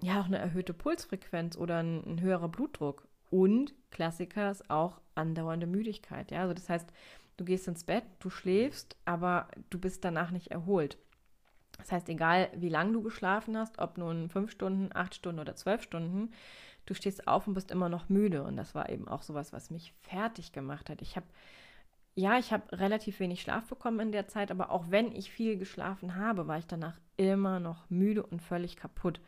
ja, 0.00 0.20
auch 0.20 0.26
eine 0.26 0.38
erhöhte 0.38 0.74
Pulsfrequenz 0.74 1.56
oder 1.56 1.78
ein, 1.78 2.04
ein 2.06 2.20
höherer 2.20 2.48
Blutdruck. 2.48 3.08
Und 3.30 3.74
Klassiker 3.90 4.50
ist 4.50 4.70
auch 4.70 5.00
andauernde 5.14 5.66
Müdigkeit. 5.66 6.30
Ja? 6.30 6.42
Also 6.42 6.54
das 6.54 6.68
heißt, 6.68 6.88
du 7.36 7.44
gehst 7.44 7.66
ins 7.66 7.84
Bett, 7.84 8.04
du 8.20 8.30
schläfst, 8.30 8.96
aber 9.04 9.48
du 9.70 9.78
bist 9.78 10.04
danach 10.04 10.30
nicht 10.30 10.48
erholt. 10.48 10.98
Das 11.78 11.90
heißt, 11.90 12.08
egal 12.08 12.48
wie 12.54 12.68
lange 12.68 12.92
du 12.92 13.02
geschlafen 13.02 13.56
hast, 13.56 13.78
ob 13.78 13.98
nun 13.98 14.28
fünf 14.28 14.50
Stunden, 14.52 14.90
acht 14.94 15.14
Stunden 15.14 15.40
oder 15.40 15.56
zwölf 15.56 15.82
Stunden, 15.82 16.30
du 16.86 16.94
stehst 16.94 17.26
auf 17.26 17.46
und 17.48 17.54
bist 17.54 17.70
immer 17.70 17.88
noch 17.88 18.08
müde. 18.08 18.44
Und 18.44 18.56
das 18.56 18.74
war 18.74 18.88
eben 18.90 19.08
auch 19.08 19.22
sowas, 19.22 19.52
was 19.52 19.70
mich 19.70 19.92
fertig 20.02 20.52
gemacht 20.52 20.90
hat. 20.90 21.02
Ich 21.02 21.16
habe, 21.16 21.26
ja, 22.14 22.38
ich 22.38 22.52
habe 22.52 22.78
relativ 22.78 23.18
wenig 23.20 23.42
Schlaf 23.42 23.66
bekommen 23.66 24.00
in 24.00 24.12
der 24.12 24.28
Zeit, 24.28 24.50
aber 24.50 24.70
auch 24.70 24.90
wenn 24.90 25.12
ich 25.12 25.30
viel 25.30 25.56
geschlafen 25.58 26.16
habe, 26.16 26.46
war 26.46 26.58
ich 26.58 26.66
danach 26.66 26.98
immer 27.16 27.60
noch 27.60 27.88
müde 27.90 28.22
und 28.22 28.40
völlig 28.40 28.76
kaputt. 28.76 29.20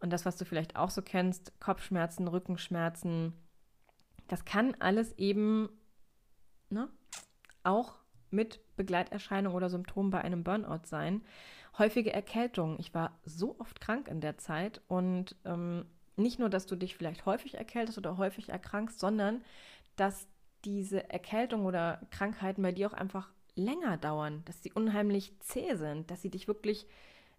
Und 0.00 0.10
das, 0.10 0.24
was 0.24 0.36
du 0.36 0.44
vielleicht 0.44 0.76
auch 0.76 0.90
so 0.90 1.02
kennst, 1.02 1.52
Kopfschmerzen, 1.60 2.28
Rückenschmerzen, 2.28 3.32
das 4.28 4.44
kann 4.44 4.74
alles 4.78 5.16
eben 5.18 5.68
ne, 6.70 6.88
auch 7.64 7.96
mit 8.30 8.60
Begleiterscheinung 8.76 9.54
oder 9.54 9.68
Symptomen 9.68 10.10
bei 10.10 10.20
einem 10.20 10.44
Burnout 10.44 10.84
sein 10.84 11.22
häufige 11.78 12.12
Erkältungen. 12.12 12.78
Ich 12.78 12.94
war 12.94 13.18
so 13.24 13.58
oft 13.58 13.80
krank 13.80 14.08
in 14.08 14.20
der 14.20 14.38
Zeit 14.38 14.80
und 14.88 15.36
ähm, 15.44 15.86
nicht 16.16 16.38
nur, 16.38 16.50
dass 16.50 16.66
du 16.66 16.76
dich 16.76 16.96
vielleicht 16.96 17.24
häufig 17.24 17.54
erkältest 17.54 17.98
oder 17.98 18.18
häufig 18.18 18.50
erkrankst, 18.50 18.98
sondern 18.98 19.42
dass 19.96 20.28
diese 20.64 21.10
Erkältung 21.10 21.66
oder 21.66 22.00
Krankheiten 22.10 22.62
bei 22.62 22.72
dir 22.72 22.88
auch 22.88 22.92
einfach 22.92 23.28
länger 23.54 23.96
dauern, 23.96 24.42
dass 24.46 24.62
sie 24.62 24.72
unheimlich 24.72 25.32
zäh 25.40 25.74
sind, 25.74 26.10
dass 26.10 26.22
sie 26.22 26.30
dich 26.30 26.48
wirklich, 26.48 26.86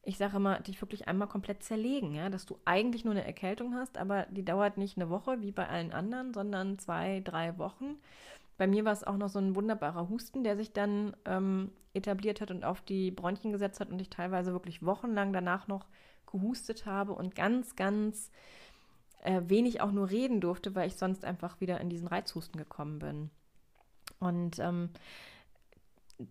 ich 0.03 0.17
sage 0.17 0.37
immer, 0.37 0.59
dich 0.59 0.81
wirklich 0.81 1.07
einmal 1.07 1.27
komplett 1.27 1.63
zerlegen, 1.63 2.13
ja, 2.13 2.29
dass 2.29 2.45
du 2.45 2.59
eigentlich 2.65 3.05
nur 3.05 3.13
eine 3.13 3.25
Erkältung 3.25 3.75
hast, 3.75 3.97
aber 3.97 4.27
die 4.29 4.45
dauert 4.45 4.77
nicht 4.77 4.97
eine 4.97 5.09
Woche 5.09 5.41
wie 5.41 5.51
bei 5.51 5.67
allen 5.67 5.91
anderen, 5.91 6.33
sondern 6.33 6.77
zwei, 6.77 7.21
drei 7.21 7.57
Wochen. 7.57 7.95
Bei 8.57 8.67
mir 8.67 8.85
war 8.85 8.93
es 8.93 9.03
auch 9.03 9.17
noch 9.17 9.29
so 9.29 9.39
ein 9.39 9.55
wunderbarer 9.55 10.09
Husten, 10.09 10.43
der 10.43 10.55
sich 10.55 10.73
dann 10.73 11.15
ähm, 11.25 11.71
etabliert 11.93 12.41
hat 12.41 12.51
und 12.51 12.63
auf 12.63 12.81
die 12.81 13.09
Bronchien 13.09 13.51
gesetzt 13.51 13.79
hat 13.79 13.89
und 13.89 13.99
ich 13.99 14.09
teilweise 14.09 14.51
wirklich 14.51 14.85
wochenlang 14.85 15.33
danach 15.33 15.67
noch 15.67 15.87
gehustet 16.31 16.85
habe 16.85 17.13
und 17.13 17.35
ganz, 17.35 17.75
ganz 17.75 18.31
äh, 19.23 19.41
wenig 19.47 19.81
auch 19.81 19.91
nur 19.91 20.09
reden 20.09 20.41
durfte, 20.41 20.75
weil 20.75 20.87
ich 20.87 20.95
sonst 20.95 21.25
einfach 21.25 21.59
wieder 21.61 21.79
in 21.81 21.89
diesen 21.89 22.07
Reizhusten 22.07 22.57
gekommen 22.57 22.99
bin. 22.99 23.29
Und 24.19 24.59
ähm, 24.59 24.89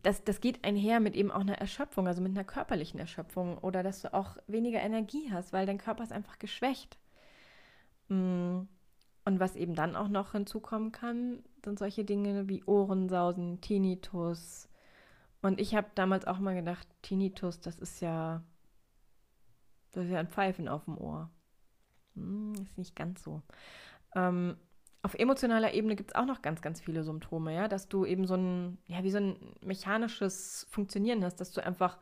das, 0.02 0.24
das 0.24 0.40
geht 0.40 0.64
einher 0.64 1.00
mit 1.00 1.16
eben 1.16 1.30
auch 1.30 1.40
einer 1.40 1.58
Erschöpfung, 1.58 2.06
also 2.06 2.22
mit 2.22 2.32
einer 2.32 2.44
körperlichen 2.44 3.00
Erschöpfung 3.00 3.58
oder 3.58 3.82
dass 3.82 4.02
du 4.02 4.14
auch 4.14 4.36
weniger 4.46 4.80
Energie 4.80 5.30
hast, 5.32 5.52
weil 5.52 5.66
dein 5.66 5.78
Körper 5.78 6.02
ist 6.02 6.12
einfach 6.12 6.38
geschwächt. 6.38 6.98
Mm. 8.08 8.62
Und 9.24 9.38
was 9.38 9.54
eben 9.54 9.76
dann 9.76 9.94
auch 9.94 10.08
noch 10.08 10.32
hinzukommen 10.32 10.90
kann, 10.90 11.44
sind 11.64 11.78
solche 11.78 12.04
Dinge 12.04 12.48
wie 12.48 12.64
Ohrensausen, 12.64 13.60
Tinnitus. 13.60 14.68
Und 15.42 15.60
ich 15.60 15.76
habe 15.76 15.86
damals 15.94 16.26
auch 16.26 16.40
mal 16.40 16.56
gedacht, 16.56 16.88
Tinnitus, 17.02 17.60
das 17.60 17.78
ist 17.78 18.00
ja, 18.00 18.42
das 19.92 20.06
ist 20.06 20.10
ja 20.10 20.18
ein 20.18 20.26
Pfeifen 20.26 20.66
auf 20.66 20.86
dem 20.86 20.98
Ohr. 20.98 21.30
Hm, 22.16 22.52
ist 22.62 22.78
nicht 22.78 22.96
ganz 22.96 23.22
so. 23.22 23.42
Ähm, 24.14 24.56
auf 25.02 25.14
emotionaler 25.14 25.74
Ebene 25.74 25.96
gibt 25.96 26.10
es 26.12 26.14
auch 26.14 26.26
noch 26.26 26.42
ganz, 26.42 26.62
ganz 26.62 26.80
viele 26.80 27.02
Symptome, 27.04 27.54
ja, 27.54 27.68
dass 27.68 27.88
du 27.88 28.04
eben 28.04 28.26
so 28.26 28.34
ein, 28.34 28.78
ja, 28.86 29.02
wie 29.02 29.10
so 29.10 29.18
ein 29.18 29.36
mechanisches 29.60 30.66
Funktionieren 30.70 31.24
hast, 31.24 31.36
dass 31.36 31.52
du 31.52 31.64
einfach 31.64 31.98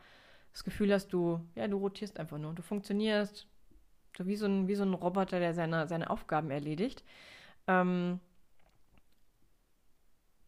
das 0.53 0.65
Gefühl 0.65 0.93
hast, 0.93 1.09
du, 1.09 1.41
ja, 1.55 1.67
du 1.69 1.79
rotierst 1.79 2.19
einfach 2.19 2.39
nur, 2.39 2.53
du 2.55 2.63
funktionierst, 2.63 3.47
so 4.19 4.27
wie 4.27 4.37
so 4.37 4.47
ein, 4.47 4.69
wie 4.69 4.75
so 4.75 4.85
ein 4.85 4.95
Roboter, 4.95 5.39
der 5.41 5.55
seine, 5.55 5.89
seine 5.89 6.11
Aufgaben 6.11 6.51
erledigt. 6.51 7.05
Ähm, 7.69 8.21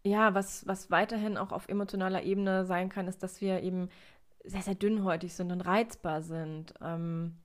ja, 0.04 0.34
was, 0.34 0.66
was 0.66 0.90
weiterhin 0.90 1.36
auch 1.36 1.52
auf 1.52 1.68
emotionaler 1.68 2.22
Ebene 2.24 2.64
sein 2.64 2.88
kann, 2.88 3.06
ist, 3.08 3.22
dass 3.22 3.40
wir 3.40 3.62
eben 3.62 3.88
sehr, 4.44 4.62
sehr 4.62 4.74
dünnhäutig 4.74 5.34
sind 5.34 5.52
und 5.52 5.60
reizbar 5.60 6.22
sind. 6.22 6.74
Ähm, 6.82 7.36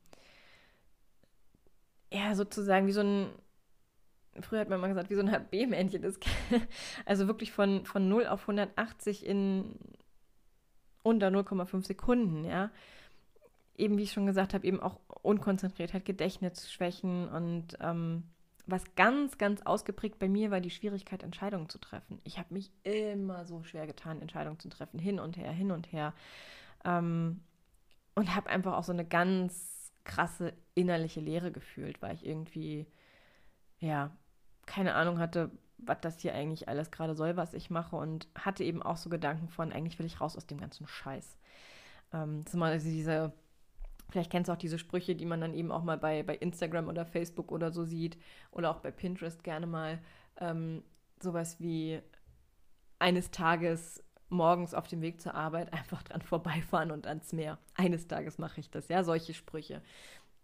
ja, 2.11 2.35
sozusagen 2.35 2.87
wie 2.87 2.91
so 2.91 3.01
ein, 3.01 3.29
früher 4.41 4.59
hat 4.59 4.69
man 4.69 4.79
mal 4.79 4.87
gesagt, 4.87 5.09
wie 5.09 5.15
so 5.15 5.21
ein 5.21 5.31
HB-Männchen. 5.31 6.03
Also 7.05 7.27
wirklich 7.27 7.51
von, 7.51 7.85
von 7.85 8.07
0 8.07 8.27
auf 8.27 8.41
180 8.41 9.25
in 9.25 9.75
unter 11.03 11.27
0,5 11.27 11.85
Sekunden, 11.85 12.43
ja. 12.43 12.71
Eben, 13.77 13.97
wie 13.97 14.03
ich 14.03 14.11
schon 14.11 14.25
gesagt 14.25 14.53
habe, 14.53 14.65
eben 14.65 14.81
auch 14.81 14.99
Unkonzentriertheit, 15.21 16.03
Gedächtnisschwächen 16.03 17.27
und 17.29 17.77
ähm, 17.79 18.23
was 18.65 18.83
ganz, 18.95 19.37
ganz 19.37 19.61
ausgeprägt 19.61 20.19
bei 20.19 20.27
mir 20.27 20.51
war 20.51 20.59
die 20.59 20.71
Schwierigkeit, 20.71 21.23
Entscheidungen 21.23 21.69
zu 21.69 21.77
treffen. 21.79 22.19
Ich 22.23 22.37
habe 22.37 22.53
mich 22.53 22.71
immer 22.83 23.45
so 23.45 23.63
schwer 23.63 23.87
getan, 23.87 24.21
Entscheidungen 24.21 24.59
zu 24.59 24.67
treffen, 24.69 24.99
hin 24.99 25.19
und 25.19 25.37
her, 25.37 25.51
hin 25.51 25.71
und 25.71 25.91
her. 25.91 26.13
Ähm, 26.83 27.41
und 28.15 28.35
habe 28.35 28.49
einfach 28.49 28.73
auch 28.73 28.83
so 28.83 28.91
eine 28.91 29.05
ganz 29.05 29.76
krasse 30.07 30.53
innerliche 30.73 31.19
Leere 31.19 31.51
gefühlt, 31.51 32.01
weil 32.01 32.15
ich 32.15 32.25
irgendwie, 32.25 32.87
ja, 33.79 34.15
keine 34.65 34.95
Ahnung 34.95 35.19
hatte, 35.19 35.51
was 35.77 36.01
das 36.01 36.19
hier 36.19 36.33
eigentlich 36.33 36.67
alles 36.67 36.89
gerade 36.89 37.13
soll, 37.13 37.37
was 37.37 37.53
ich 37.53 37.69
mache. 37.69 37.95
Und 37.95 38.27
hatte 38.35 38.63
eben 38.63 38.81
auch 38.81 38.97
so 38.97 39.09
Gedanken 39.09 39.49
von, 39.49 39.71
eigentlich 39.71 39.99
will 39.99 40.05
ich 40.07 40.19
raus 40.19 40.35
aus 40.35 40.47
dem 40.47 40.59
ganzen 40.59 40.87
Scheiß. 40.87 41.37
Ähm, 42.13 42.43
das 42.43 42.53
ist 42.53 42.59
mal 42.59 42.79
diese 42.79 43.33
Vielleicht 44.09 44.31
kennst 44.31 44.47
du 44.47 44.53
auch 44.53 44.57
diese 44.57 44.79
Sprüche, 44.79 45.15
die 45.15 45.25
man 45.25 45.41
dann 45.41 45.53
eben 45.53 45.71
auch 45.71 45.83
mal 45.83 45.97
bei, 45.97 46.23
bei 46.23 46.35
Instagram 46.35 46.87
oder 46.87 47.05
Facebook 47.05 47.51
oder 47.51 47.71
so 47.71 47.83
sieht 47.83 48.17
oder 48.51 48.71
auch 48.71 48.79
bei 48.79 48.91
Pinterest 48.91 49.43
gerne 49.43 49.67
mal. 49.67 49.99
Ähm, 50.39 50.83
sowas 51.21 51.59
wie 51.59 51.99
eines 52.99 53.31
Tages 53.31 54.03
morgens 54.29 54.73
auf 54.73 54.87
dem 54.87 55.01
Weg 55.01 55.21
zur 55.21 55.35
Arbeit 55.35 55.73
einfach 55.73 56.03
dran 56.03 56.21
vorbeifahren 56.21 56.91
und 56.91 57.07
ans 57.07 57.33
Meer. 57.33 57.57
Eines 57.75 58.07
Tages 58.07 58.37
mache 58.37 58.59
ich 58.59 58.69
das, 58.69 58.87
ja, 58.87 59.03
solche 59.03 59.33
Sprüche. 59.33 59.81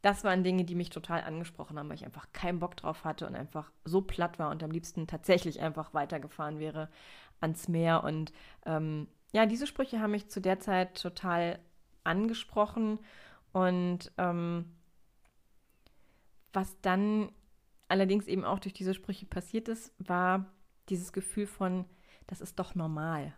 Das 0.02 0.24
waren 0.24 0.44
Dinge, 0.44 0.66
die 0.66 0.76
mich 0.76 0.90
total 0.90 1.22
angesprochen 1.22 1.80
haben, 1.80 1.88
weil 1.88 1.96
ich 1.96 2.06
einfach 2.06 2.28
keinen 2.34 2.60
Bock 2.60 2.76
drauf 2.76 3.06
hatte 3.06 3.26
und 3.26 3.36
einfach 3.36 3.72
so 3.86 4.02
platt 4.02 4.38
war 4.38 4.50
und 4.52 4.62
am 4.62 4.72
liebsten 4.72 5.08
tatsächlich 5.08 5.62
einfach 5.62 5.94
weitergefahren 5.94 6.60
wäre 6.60 6.90
ans 7.40 7.68
Meer. 7.70 8.04
Und 8.04 8.34
ähm, 8.66 9.08
ja, 9.32 9.46
diese 9.46 9.66
Sprüche 9.66 10.02
haben 10.02 10.12
mich 10.12 10.30
zu 10.30 10.42
der 10.42 10.60
Zeit 10.60 11.02
total 11.02 11.60
angesprochen 12.04 13.00
und 13.54 14.12
ähm, 14.18 14.66
was 16.52 16.80
dann 16.82 17.32
allerdings 17.88 18.28
eben 18.28 18.44
auch 18.44 18.60
durch 18.60 18.74
diese 18.74 18.94
Sprüche 18.94 19.26
passiert 19.26 19.68
ist, 19.68 19.94
war 20.00 20.46
dieses 20.90 21.14
Gefühl 21.14 21.48
von, 21.48 21.86
das 22.28 22.42
ist 22.42 22.60
doch 22.60 22.76
normal. 22.76 23.34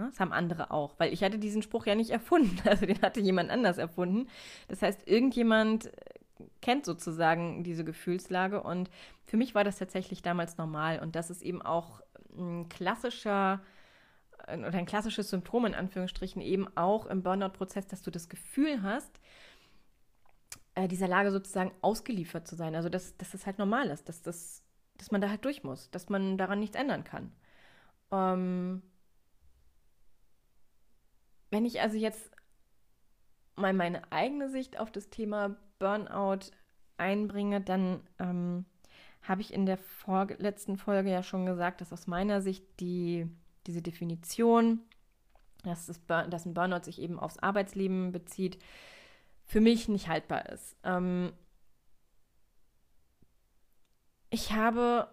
Ne? 0.00 0.08
Das 0.10 0.20
haben 0.20 0.32
andere 0.32 0.70
auch, 0.70 0.94
weil 0.98 1.12
ich 1.12 1.22
hatte 1.22 1.38
diesen 1.38 1.62
Spruch 1.62 1.86
ja 1.86 1.94
nicht 1.94 2.10
erfunden, 2.10 2.56
also 2.68 2.86
den 2.86 3.02
hatte 3.02 3.20
jemand 3.20 3.50
anders 3.50 3.78
erfunden. 3.78 4.28
Das 4.68 4.80
heißt, 4.82 5.06
irgendjemand 5.06 5.86
äh, 5.86 6.44
kennt 6.62 6.86
sozusagen 6.86 7.62
diese 7.64 7.84
Gefühlslage 7.84 8.62
und 8.62 8.90
für 9.24 9.36
mich 9.36 9.54
war 9.54 9.62
das 9.62 9.78
tatsächlich 9.78 10.22
damals 10.22 10.56
normal 10.56 11.00
und 11.00 11.14
das 11.16 11.28
ist 11.28 11.42
eben 11.42 11.60
auch 11.60 12.00
ein 12.34 12.68
klassischer 12.70 13.60
äh, 14.46 14.56
oder 14.56 14.78
ein 14.78 14.86
klassisches 14.86 15.28
Symptom 15.28 15.66
in 15.66 15.74
Anführungsstrichen 15.74 16.40
eben 16.40 16.66
auch 16.76 17.04
im 17.06 17.22
Burnout-Prozess, 17.22 17.86
dass 17.86 18.02
du 18.02 18.10
das 18.10 18.30
Gefühl 18.30 18.82
hast, 18.82 19.20
äh, 20.74 20.88
dieser 20.88 21.08
Lage 21.08 21.30
sozusagen 21.30 21.72
ausgeliefert 21.82 22.48
zu 22.48 22.56
sein. 22.56 22.74
Also 22.74 22.88
dass, 22.88 23.18
dass 23.18 23.32
das 23.32 23.44
halt 23.44 23.58
normal 23.58 23.90
ist, 23.90 24.08
dass, 24.08 24.22
das, 24.22 24.64
dass 24.96 25.10
man 25.10 25.20
da 25.20 25.28
halt 25.28 25.44
durch 25.44 25.62
muss, 25.62 25.90
dass 25.90 26.08
man 26.08 26.38
daran 26.38 26.60
nichts 26.60 26.76
ändern 26.76 27.04
kann. 27.04 27.32
Ähm, 28.10 28.82
wenn 31.50 31.64
ich 31.64 31.80
also 31.80 31.96
jetzt 31.96 32.30
mal 33.56 33.72
meine 33.72 34.10
eigene 34.10 34.48
Sicht 34.48 34.78
auf 34.78 34.90
das 34.90 35.10
Thema 35.10 35.56
Burnout 35.78 36.50
einbringe, 36.96 37.60
dann 37.60 38.00
ähm, 38.18 38.64
habe 39.22 39.42
ich 39.42 39.52
in 39.52 39.66
der 39.66 39.78
vorletzten 39.78 40.78
Folge 40.78 41.10
ja 41.10 41.22
schon 41.22 41.46
gesagt, 41.46 41.80
dass 41.80 41.92
aus 41.92 42.06
meiner 42.06 42.40
Sicht 42.40 42.64
die, 42.80 43.28
diese 43.66 43.82
Definition, 43.82 44.80
dass, 45.64 45.86
das, 45.86 46.00
dass 46.06 46.46
ein 46.46 46.54
Burnout 46.54 46.84
sich 46.84 47.00
eben 47.00 47.18
aufs 47.18 47.38
Arbeitsleben 47.38 48.12
bezieht, 48.12 48.58
für 49.44 49.60
mich 49.60 49.88
nicht 49.88 50.08
haltbar 50.08 50.48
ist. 50.48 50.76
Ähm, 50.84 51.32
ich 54.30 54.52
habe 54.52 55.08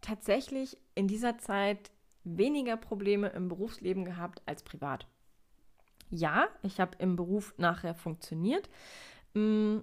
tatsächlich 0.00 0.78
in 0.94 1.08
dieser 1.08 1.38
Zeit 1.38 1.90
weniger 2.36 2.76
Probleme 2.76 3.28
im 3.28 3.48
Berufsleben 3.48 4.04
gehabt 4.04 4.42
als 4.46 4.62
privat. 4.62 5.06
Ja, 6.10 6.48
ich 6.62 6.80
habe 6.80 6.96
im 6.98 7.16
Beruf 7.16 7.54
nachher 7.56 7.94
funktioniert. 7.94 8.68
Mm, 9.34 9.78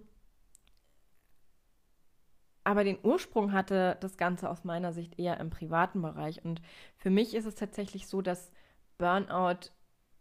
aber 2.63 2.84
den 2.84 3.00
Ursprung 3.01 3.54
hatte 3.54 3.96
das 4.01 4.18
Ganze 4.18 4.50
aus 4.50 4.66
meiner 4.66 4.92
Sicht 4.92 5.18
eher 5.18 5.39
im 5.39 5.50
privaten 5.50 6.01
Bereich. 6.01 6.44
Und 6.44 6.62
für 6.98 7.10
mich 7.10 7.34
ist 7.34 7.46
es 7.46 7.56
tatsächlich 7.56 8.08
so, 8.08 8.22
dass 8.22 8.51
Burnout 8.98 9.72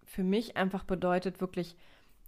für 0.04 0.22
mich 0.22 0.56
einfach 0.56 0.84
bedeutet, 0.84 1.40
wirklich 1.40 1.76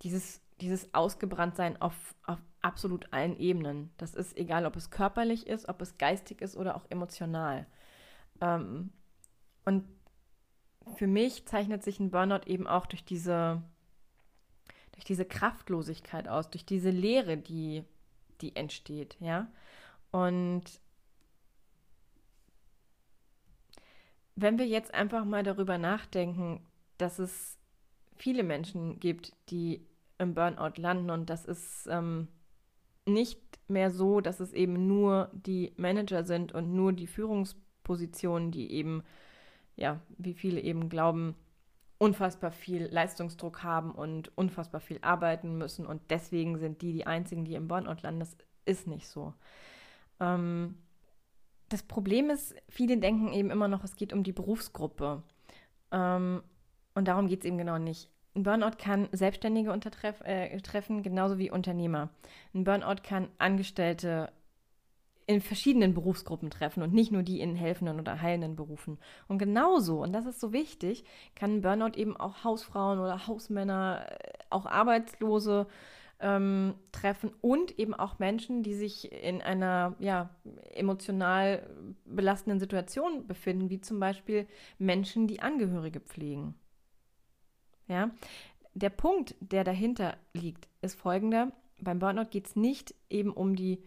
dieses, 0.02 0.42
dieses 0.60 0.92
Ausgebranntsein 0.92 1.80
auf, 1.80 2.16
auf 2.24 2.40
absolut 2.62 3.12
allen 3.12 3.36
Ebenen. 3.38 3.90
Das 3.96 4.14
ist 4.14 4.36
egal, 4.36 4.66
ob 4.66 4.74
es 4.74 4.90
körperlich 4.90 5.46
ist, 5.46 5.68
ob 5.68 5.80
es 5.80 5.98
geistig 5.98 6.42
ist 6.42 6.56
oder 6.56 6.76
auch 6.76 6.86
emotional. 6.90 7.66
Ähm, 8.40 8.90
und 9.68 9.84
für 10.96 11.06
mich 11.06 11.46
zeichnet 11.46 11.82
sich 11.82 12.00
ein 12.00 12.10
Burnout 12.10 12.46
eben 12.46 12.66
auch 12.66 12.86
durch 12.86 13.04
diese, 13.04 13.62
durch 14.92 15.04
diese 15.04 15.26
Kraftlosigkeit 15.26 16.26
aus, 16.26 16.48
durch 16.48 16.64
diese 16.64 16.88
Leere, 16.88 17.36
die, 17.36 17.84
die 18.40 18.56
entsteht, 18.56 19.18
ja. 19.20 19.46
Und 20.10 20.64
wenn 24.36 24.58
wir 24.58 24.66
jetzt 24.66 24.94
einfach 24.94 25.26
mal 25.26 25.42
darüber 25.42 25.76
nachdenken, 25.76 26.66
dass 26.96 27.18
es 27.18 27.58
viele 28.16 28.42
Menschen 28.42 28.98
gibt, 29.00 29.34
die 29.50 29.86
im 30.16 30.32
Burnout 30.32 30.80
landen 30.80 31.10
und 31.10 31.28
das 31.28 31.44
ist 31.44 31.86
ähm, 31.90 32.28
nicht 33.04 33.38
mehr 33.68 33.90
so, 33.90 34.22
dass 34.22 34.40
es 34.40 34.54
eben 34.54 34.86
nur 34.86 35.30
die 35.32 35.74
Manager 35.76 36.24
sind 36.24 36.52
und 36.52 36.74
nur 36.74 36.94
die 36.94 37.06
Führungspositionen, 37.06 38.50
die 38.50 38.72
eben, 38.72 39.02
ja, 39.78 40.00
wie 40.18 40.34
viele 40.34 40.60
eben 40.60 40.88
glauben, 40.88 41.34
unfassbar 41.98 42.52
viel 42.52 42.84
Leistungsdruck 42.86 43.62
haben 43.62 43.92
und 43.92 44.36
unfassbar 44.36 44.80
viel 44.80 44.98
arbeiten 45.02 45.56
müssen 45.58 45.86
und 45.86 46.02
deswegen 46.10 46.58
sind 46.58 46.82
die 46.82 46.92
die 46.92 47.06
einzigen, 47.06 47.44
die 47.44 47.54
im 47.54 47.68
Burnout 47.68 48.02
landen. 48.02 48.20
Das 48.20 48.36
ist 48.66 48.86
nicht 48.86 49.08
so. 49.08 49.34
Ähm, 50.20 50.76
das 51.68 51.82
Problem 51.82 52.30
ist, 52.30 52.54
viele 52.68 52.98
denken 52.98 53.32
eben 53.32 53.50
immer 53.50 53.68
noch, 53.68 53.84
es 53.84 53.96
geht 53.96 54.12
um 54.12 54.22
die 54.22 54.32
Berufsgruppe. 54.32 55.22
Ähm, 55.90 56.42
und 56.94 57.08
darum 57.08 57.26
geht 57.26 57.40
es 57.40 57.46
eben 57.46 57.58
genau 57.58 57.78
nicht. 57.78 58.10
Ein 58.34 58.42
Burnout 58.44 58.76
kann 58.78 59.08
Selbstständige 59.12 59.72
äh, 59.72 60.60
treffen, 60.60 61.02
genauso 61.02 61.38
wie 61.38 61.50
Unternehmer. 61.50 62.10
Ein 62.54 62.64
Burnout 62.64 63.02
kann 63.02 63.28
Angestellte 63.38 64.32
in 65.28 65.42
verschiedenen 65.42 65.92
Berufsgruppen 65.92 66.48
treffen 66.48 66.82
und 66.82 66.94
nicht 66.94 67.12
nur 67.12 67.22
die 67.22 67.40
in 67.40 67.54
helfenden 67.54 68.00
oder 68.00 68.22
heilenden 68.22 68.56
Berufen. 68.56 68.98
Und 69.28 69.36
genauso, 69.36 70.02
und 70.02 70.14
das 70.14 70.24
ist 70.24 70.40
so 70.40 70.54
wichtig, 70.54 71.04
kann 71.34 71.60
Burnout 71.60 71.98
eben 71.98 72.16
auch 72.16 72.44
Hausfrauen 72.44 72.98
oder 72.98 73.26
Hausmänner, 73.26 74.06
äh, 74.08 74.32
auch 74.48 74.64
Arbeitslose 74.64 75.66
ähm, 76.20 76.76
treffen 76.92 77.30
und 77.42 77.78
eben 77.78 77.92
auch 77.92 78.18
Menschen, 78.18 78.62
die 78.62 78.72
sich 78.72 79.12
in 79.12 79.42
einer 79.42 79.96
ja, 79.98 80.30
emotional 80.74 81.68
belastenden 82.06 82.58
Situation 82.58 83.26
befinden, 83.26 83.68
wie 83.68 83.82
zum 83.82 84.00
Beispiel 84.00 84.46
Menschen, 84.78 85.26
die 85.26 85.40
Angehörige 85.40 86.00
pflegen. 86.00 86.54
Ja? 87.86 88.12
Der 88.72 88.90
Punkt, 88.90 89.34
der 89.40 89.62
dahinter 89.62 90.16
liegt, 90.32 90.68
ist 90.80 90.98
folgender. 90.98 91.52
Beim 91.80 91.98
Burnout 91.98 92.30
geht 92.30 92.46
es 92.46 92.56
nicht 92.56 92.94
eben 93.10 93.30
um 93.30 93.54
die, 93.56 93.82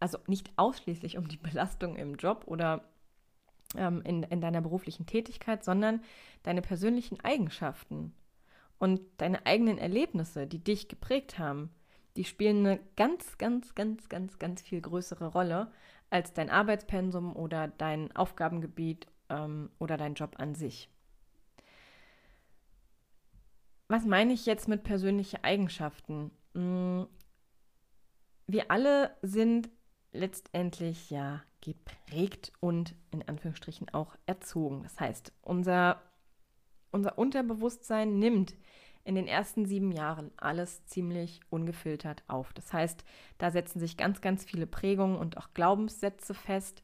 also 0.00 0.18
nicht 0.26 0.52
ausschließlich 0.56 1.16
um 1.18 1.28
die 1.28 1.36
Belastung 1.48 1.96
im 1.96 2.16
Job 2.16 2.44
oder 2.46 2.84
ähm, 3.76 4.02
in, 4.02 4.22
in 4.24 4.40
deiner 4.40 4.60
beruflichen 4.60 5.06
Tätigkeit, 5.06 5.64
sondern 5.64 6.00
deine 6.42 6.62
persönlichen 6.62 7.20
Eigenschaften 7.20 8.14
und 8.78 9.00
deine 9.18 9.46
eigenen 9.46 9.78
Erlebnisse, 9.78 10.46
die 10.46 10.62
dich 10.62 10.88
geprägt 10.88 11.38
haben, 11.38 11.70
die 12.16 12.24
spielen 12.24 12.66
eine 12.66 12.80
ganz, 12.96 13.38
ganz, 13.38 13.74
ganz, 13.74 14.08
ganz, 14.08 14.38
ganz 14.38 14.62
viel 14.62 14.80
größere 14.80 15.26
Rolle 15.26 15.72
als 16.10 16.32
dein 16.32 16.50
Arbeitspensum 16.50 17.34
oder 17.34 17.68
dein 17.68 18.14
Aufgabengebiet 18.14 19.06
ähm, 19.28 19.70
oder 19.78 19.96
dein 19.96 20.14
Job 20.14 20.36
an 20.38 20.54
sich. 20.54 20.88
Was 23.88 24.06
meine 24.06 24.32
ich 24.32 24.46
jetzt 24.46 24.68
mit 24.68 24.84
persönlichen 24.84 25.42
Eigenschaften? 25.42 26.30
Hm, 26.54 27.06
wir 28.46 28.70
alle 28.70 29.16
sind 29.22 29.70
letztendlich 30.14 31.10
ja 31.10 31.42
geprägt 31.60 32.52
und 32.60 32.94
in 33.10 33.26
Anführungsstrichen 33.26 33.92
auch 33.92 34.16
erzogen. 34.26 34.82
Das 34.82 34.98
heißt, 35.00 35.32
unser, 35.42 36.00
unser 36.90 37.18
Unterbewusstsein 37.18 38.18
nimmt 38.18 38.54
in 39.04 39.14
den 39.14 39.26
ersten 39.26 39.66
sieben 39.66 39.92
Jahren 39.92 40.30
alles 40.36 40.86
ziemlich 40.86 41.40
ungefiltert 41.50 42.22
auf. 42.26 42.52
Das 42.54 42.72
heißt, 42.72 43.04
da 43.36 43.50
setzen 43.50 43.78
sich 43.78 43.96
ganz, 43.96 44.20
ganz 44.20 44.44
viele 44.44 44.66
Prägungen 44.66 45.16
und 45.16 45.36
auch 45.36 45.52
Glaubenssätze 45.52 46.32
fest. 46.32 46.82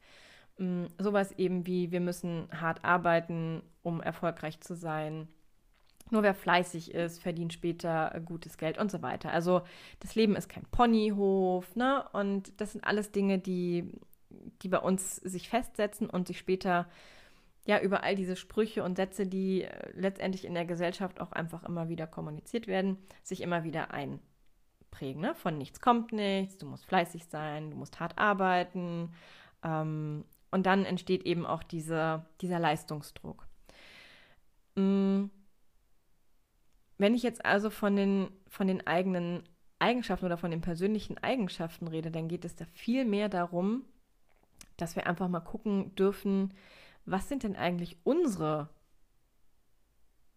Hm, 0.57 0.87
sowas 0.99 1.31
eben 1.33 1.65
wie, 1.65 1.91
wir 1.91 2.01
müssen 2.01 2.47
hart 2.51 2.85
arbeiten, 2.85 3.63
um 3.81 4.01
erfolgreich 4.01 4.61
zu 4.61 4.75
sein 4.75 5.27
nur 6.11 6.23
wer 6.23 6.33
fleißig 6.33 6.93
ist, 6.93 7.21
verdient 7.21 7.53
später 7.53 8.21
gutes 8.25 8.57
Geld 8.57 8.77
und 8.77 8.91
so 8.91 9.01
weiter. 9.01 9.31
Also 9.31 9.61
das 9.99 10.15
Leben 10.15 10.35
ist 10.35 10.49
kein 10.49 10.65
Ponyhof, 10.65 11.75
ne? 11.75 12.05
Und 12.13 12.59
das 12.59 12.73
sind 12.73 12.83
alles 12.83 13.11
Dinge, 13.11 13.39
die, 13.39 13.99
die 14.61 14.69
bei 14.69 14.79
uns 14.79 15.17
sich 15.17 15.49
festsetzen 15.49 16.09
und 16.09 16.27
sich 16.27 16.39
später 16.39 16.87
ja 17.65 17.79
über 17.79 18.03
all 18.03 18.15
diese 18.15 18.35
Sprüche 18.35 18.83
und 18.83 18.95
Sätze, 18.95 19.27
die 19.27 19.63
äh, 19.63 19.91
letztendlich 19.93 20.45
in 20.45 20.53
der 20.53 20.65
Gesellschaft 20.65 21.21
auch 21.21 21.31
einfach 21.31 21.63
immer 21.63 21.89
wieder 21.89 22.07
kommuniziert 22.07 22.67
werden, 22.67 22.97
sich 23.23 23.41
immer 23.41 23.63
wieder 23.63 23.91
einprägen. 23.91 25.21
Ne? 25.21 25.35
Von 25.35 25.57
nichts 25.57 25.79
kommt 25.79 26.11
nichts, 26.11 26.57
du 26.57 26.65
musst 26.65 26.85
fleißig 26.85 27.25
sein, 27.25 27.71
du 27.71 27.77
musst 27.77 27.99
hart 27.99 28.17
arbeiten. 28.17 29.13
Ähm, 29.63 30.25
und 30.49 30.65
dann 30.65 30.85
entsteht 30.85 31.23
eben 31.25 31.45
auch 31.45 31.63
diese, 31.63 32.25
dieser 32.41 32.59
Leistungsdruck. 32.59 33.47
Mm 34.75 35.25
wenn 37.01 37.15
ich 37.15 37.23
jetzt 37.23 37.43
also 37.45 37.69
von 37.69 37.95
den, 37.95 38.29
von 38.47 38.67
den 38.67 38.85
eigenen 38.85 39.43
Eigenschaften 39.79 40.25
oder 40.25 40.37
von 40.37 40.51
den 40.51 40.61
persönlichen 40.61 41.17
Eigenschaften 41.17 41.87
rede, 41.87 42.11
dann 42.11 42.27
geht 42.27 42.45
es 42.45 42.55
da 42.55 42.65
viel 42.65 43.05
mehr 43.05 43.27
darum, 43.27 43.83
dass 44.77 44.95
wir 44.95 45.07
einfach 45.07 45.27
mal 45.27 45.39
gucken 45.39 45.95
dürfen, 45.95 46.53
was 47.05 47.27
sind 47.27 47.41
denn 47.41 47.55
eigentlich 47.55 47.97
unsere 48.03 48.69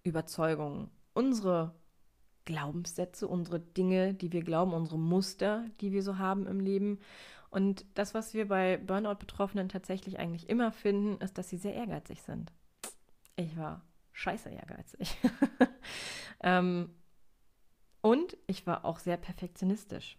Überzeugungen, 0.03 0.90
unsere 1.12 1.74
Glaubenssätze, 2.46 3.29
unsere 3.29 3.61
Dinge, 3.61 4.14
die 4.14 4.33
wir 4.33 4.42
glauben, 4.42 4.72
unsere 4.72 4.98
Muster, 4.98 5.66
die 5.81 5.92
wir 5.92 6.03
so 6.03 6.16
haben 6.18 6.46
im 6.46 6.61
Leben. 6.61 6.98
Und 7.50 7.85
das, 7.94 8.14
was 8.14 8.33
wir 8.33 8.48
bei 8.48 8.79
Burnout-Betroffenen 8.79 9.68
tatsächlich 9.68 10.18
eigentlich 10.18 10.48
immer 10.48 10.72
finden, 10.72 11.22
ist, 11.22 11.37
dass 11.37 11.50
sie 11.50 11.59
sehr 11.59 11.74
ehrgeizig 11.74 12.22
sind. 12.22 12.53
Ich 13.37 13.57
war 13.57 13.83
scheiße 14.12 14.48
ehrgeizig. 14.48 15.18
ähm, 16.42 16.94
und 18.01 18.37
ich 18.47 18.66
war 18.66 18.85
auch 18.85 18.99
sehr 18.99 19.16
perfektionistisch. 19.16 20.18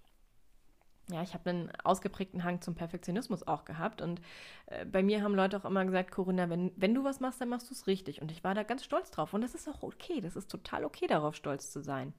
Ja, 1.11 1.21
ich 1.21 1.35
habe 1.35 1.51
einen 1.51 1.71
ausgeprägten 1.83 2.43
Hang 2.43 2.61
zum 2.61 2.73
Perfektionismus 2.73 3.47
auch 3.47 3.63
gehabt. 3.63 4.01
Und 4.01 4.21
äh, 4.65 4.85
bei 4.85 5.03
mir 5.03 5.21
haben 5.21 5.35
Leute 5.35 5.55
auch 5.57 5.65
immer 5.65 5.85
gesagt, 5.85 6.11
Corinna, 6.11 6.49
wenn, 6.49 6.71
wenn 6.75 6.95
du 6.95 7.03
was 7.03 7.19
machst, 7.19 7.39
dann 7.39 7.49
machst 7.49 7.69
du 7.69 7.75
es 7.75 7.85
richtig. 7.85 8.23
Und 8.23 8.31
ich 8.31 8.43
war 8.43 8.55
da 8.55 8.63
ganz 8.63 8.83
stolz 8.83 9.11
drauf. 9.11 9.33
Und 9.33 9.41
das 9.41 9.53
ist 9.53 9.67
auch 9.67 9.83
okay. 9.83 10.19
Das 10.19 10.35
ist 10.35 10.49
total 10.49 10.83
okay, 10.83 11.05
darauf 11.05 11.35
stolz 11.35 11.71
zu 11.71 11.81
sein. 11.81 12.13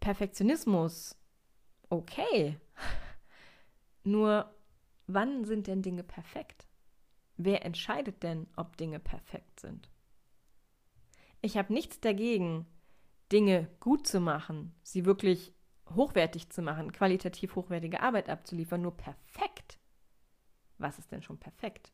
Perfektionismus, 0.00 1.16
okay. 1.90 2.58
Nur, 4.04 4.54
wann 5.06 5.44
sind 5.44 5.66
denn 5.66 5.82
Dinge 5.82 6.02
perfekt? 6.02 6.66
Wer 7.36 7.66
entscheidet 7.66 8.22
denn, 8.22 8.46
ob 8.56 8.78
Dinge 8.78 9.00
perfekt 9.00 9.60
sind? 9.60 9.90
Ich 11.46 11.56
habe 11.56 11.72
nichts 11.72 12.00
dagegen, 12.00 12.66
Dinge 13.30 13.68
gut 13.78 14.04
zu 14.08 14.18
machen, 14.18 14.74
sie 14.82 15.04
wirklich 15.04 15.54
hochwertig 15.94 16.50
zu 16.50 16.60
machen, 16.60 16.90
qualitativ 16.90 17.54
hochwertige 17.54 18.00
Arbeit 18.00 18.28
abzuliefern, 18.28 18.82
nur 18.82 18.96
perfekt. 18.96 19.78
Was 20.78 20.98
ist 20.98 21.12
denn 21.12 21.22
schon 21.22 21.38
perfekt? 21.38 21.92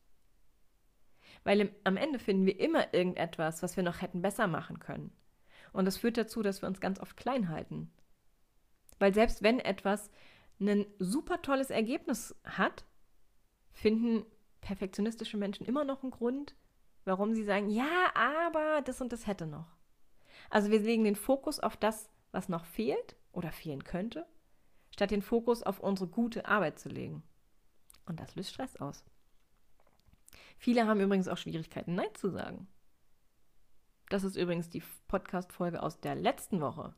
Weil 1.43 1.61
im, 1.61 1.69
am 1.83 1.97
Ende 1.97 2.17
finden 2.17 2.47
wir 2.47 2.59
immer 2.59 2.95
irgendetwas, 2.95 3.61
was 3.61 3.77
wir 3.77 3.83
noch 3.83 4.01
hätten 4.01 4.23
besser 4.23 4.47
machen 4.47 4.79
können. 4.79 5.11
Und 5.71 5.85
das 5.85 5.97
führt 5.97 6.17
dazu, 6.17 6.41
dass 6.41 6.63
wir 6.63 6.67
uns 6.67 6.81
ganz 6.81 6.99
oft 6.99 7.15
klein 7.15 7.49
halten. 7.49 7.91
Weil 8.97 9.13
selbst 9.13 9.43
wenn 9.43 9.59
etwas 9.59 10.09
ein 10.59 10.87
super 10.97 11.43
tolles 11.43 11.69
Ergebnis 11.69 12.35
hat, 12.43 12.85
finden 13.71 14.25
perfektionistische 14.61 15.37
Menschen 15.37 15.67
immer 15.67 15.83
noch 15.83 16.01
einen 16.01 16.11
Grund, 16.11 16.55
warum 17.05 17.33
sie 17.33 17.43
sagen, 17.43 17.69
ja, 17.69 18.11
aber 18.15 18.81
das 18.81 19.01
und 19.01 19.11
das 19.11 19.27
hätte 19.27 19.45
noch. 19.45 19.67
Also 20.49 20.69
wir 20.71 20.79
legen 20.79 21.03
den 21.03 21.15
Fokus 21.15 21.59
auf 21.59 21.77
das, 21.77 22.09
was 22.31 22.49
noch 22.49 22.65
fehlt 22.65 23.15
oder 23.31 23.51
fehlen 23.51 23.83
könnte, 23.83 24.25
statt 24.91 25.11
den 25.11 25.21
Fokus 25.21 25.63
auf 25.63 25.79
unsere 25.79 26.09
gute 26.09 26.45
Arbeit 26.45 26.79
zu 26.79 26.89
legen. 26.89 27.23
Und 28.05 28.19
das 28.19 28.35
löst 28.35 28.51
Stress 28.51 28.75
aus. 28.77 29.03
Viele 30.57 30.87
haben 30.87 31.01
übrigens 31.01 31.27
auch 31.27 31.37
Schwierigkeiten, 31.37 31.95
Nein 31.95 32.13
zu 32.13 32.29
sagen. 32.29 32.67
Das 34.09 34.23
ist 34.23 34.35
übrigens 34.35 34.69
die 34.69 34.83
Podcast-Folge 35.07 35.81
aus 35.81 35.99
der 35.99 36.15
letzten 36.15 36.61
Woche. 36.61 36.93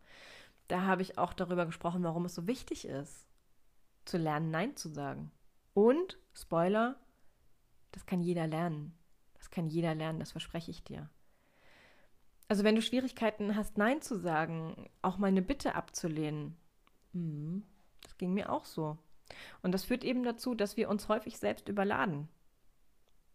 Da 0.67 0.81
habe 0.81 1.01
ich 1.01 1.17
auch 1.17 1.33
darüber 1.33 1.65
gesprochen, 1.65 2.03
warum 2.03 2.25
es 2.25 2.35
so 2.35 2.47
wichtig 2.47 2.85
ist, 2.85 3.27
zu 4.03 4.17
lernen, 4.17 4.51
Nein 4.51 4.75
zu 4.75 4.89
sagen. 4.89 5.31
Und, 5.73 6.17
Spoiler, 6.33 6.99
das 7.91 8.05
kann 8.05 8.21
jeder 8.21 8.47
lernen. 8.47 8.97
Das 9.45 9.51
kann 9.51 9.67
jeder 9.67 9.93
lernen, 9.93 10.19
das 10.19 10.31
verspreche 10.31 10.71
ich 10.71 10.83
dir. 10.83 11.07
Also 12.47 12.63
wenn 12.63 12.73
du 12.73 12.81
Schwierigkeiten 12.81 13.55
hast, 13.55 13.77
Nein 13.77 14.01
zu 14.01 14.17
sagen, 14.17 14.89
auch 15.03 15.19
mal 15.19 15.27
eine 15.27 15.43
Bitte 15.43 15.75
abzulehnen, 15.75 16.57
hm, 17.13 17.61
das 18.01 18.17
ging 18.17 18.33
mir 18.33 18.51
auch 18.51 18.65
so. 18.65 18.97
Und 19.61 19.71
das 19.71 19.83
führt 19.83 20.03
eben 20.03 20.23
dazu, 20.23 20.55
dass 20.55 20.77
wir 20.77 20.89
uns 20.89 21.09
häufig 21.09 21.37
selbst 21.37 21.69
überladen. 21.69 22.27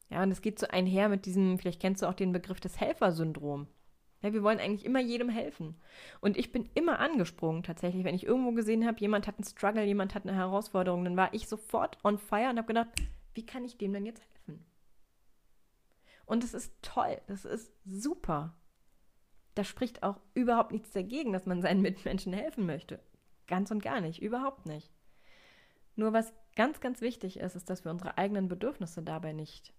Ja, 0.09 0.25
und 0.25 0.33
es 0.33 0.43
geht 0.43 0.59
so 0.59 0.67
einher 0.67 1.09
mit 1.09 1.27
diesem, 1.27 1.61
vielleicht 1.61 1.81
kennst 1.81 2.03
du 2.03 2.09
auch 2.09 2.15
den 2.15 2.33
Begriff 2.33 2.59
des 2.59 2.81
Helfersyndrom. 2.81 3.69
Ja, 4.21 4.33
wir 4.33 4.43
wollen 4.43 4.59
eigentlich 4.59 4.85
immer 4.85 5.01
jedem 5.01 5.29
helfen. 5.29 5.77
Und 6.21 6.37
ich 6.37 6.51
bin 6.51 6.69
immer 6.75 6.99
angesprungen, 6.99 7.63
tatsächlich, 7.63 8.03
wenn 8.03 8.17
ich 8.17 8.27
irgendwo 8.27 8.51
gesehen 8.51 8.85
habe, 8.85 8.99
jemand 8.99 9.29
hat 9.29 9.37
einen 9.37 9.45
Struggle, 9.45 9.85
jemand 9.85 10.17
hat 10.17 10.27
eine 10.27 10.35
Herausforderung, 10.35 11.05
dann 11.05 11.17
war 11.17 11.33
ich 11.35 11.47
sofort 11.47 11.99
on 12.03 12.19
fire 12.19 12.51
und 12.51 12.59
habe 12.59 12.67
gedacht, 12.67 12.89
wie 13.35 13.47
kann 13.47 13.65
ich 13.65 13.79
dem 13.79 13.93
denn 13.93 14.07
jetzt 14.07 14.23
helfen? 14.23 14.30
Und 16.31 16.45
es 16.45 16.55
ist 16.55 16.73
toll, 16.81 17.21
das 17.27 17.45
ist 17.45 17.73
super. 17.85 18.55
Da 19.57 19.65
spricht 19.65 20.05
auch 20.05 20.21
überhaupt 20.33 20.71
nichts 20.71 20.93
dagegen, 20.93 21.33
dass 21.33 21.45
man 21.45 21.61
seinen 21.61 21.83
Mitmenschen 21.83 22.33
helfen 22.33 22.67
möchte. 22.67 23.01
Ganz 23.49 23.73
und 23.73 23.83
gar 23.83 24.01
nicht, 24.01 24.23
überhaupt 24.23 24.65
nicht. 24.65 24.93
Nur 25.97 26.13
was 26.13 26.33
ganz, 26.55 26.79
ganz 26.79 27.01
wichtig 27.01 27.41
ist, 27.41 27.57
ist, 27.57 27.69
dass 27.69 27.85
wir 27.85 27.91
unsere 27.91 28.17
eigenen 28.17 28.47
Bedürfnisse 28.47 29.03
dabei 29.03 29.33
nicht 29.33 29.75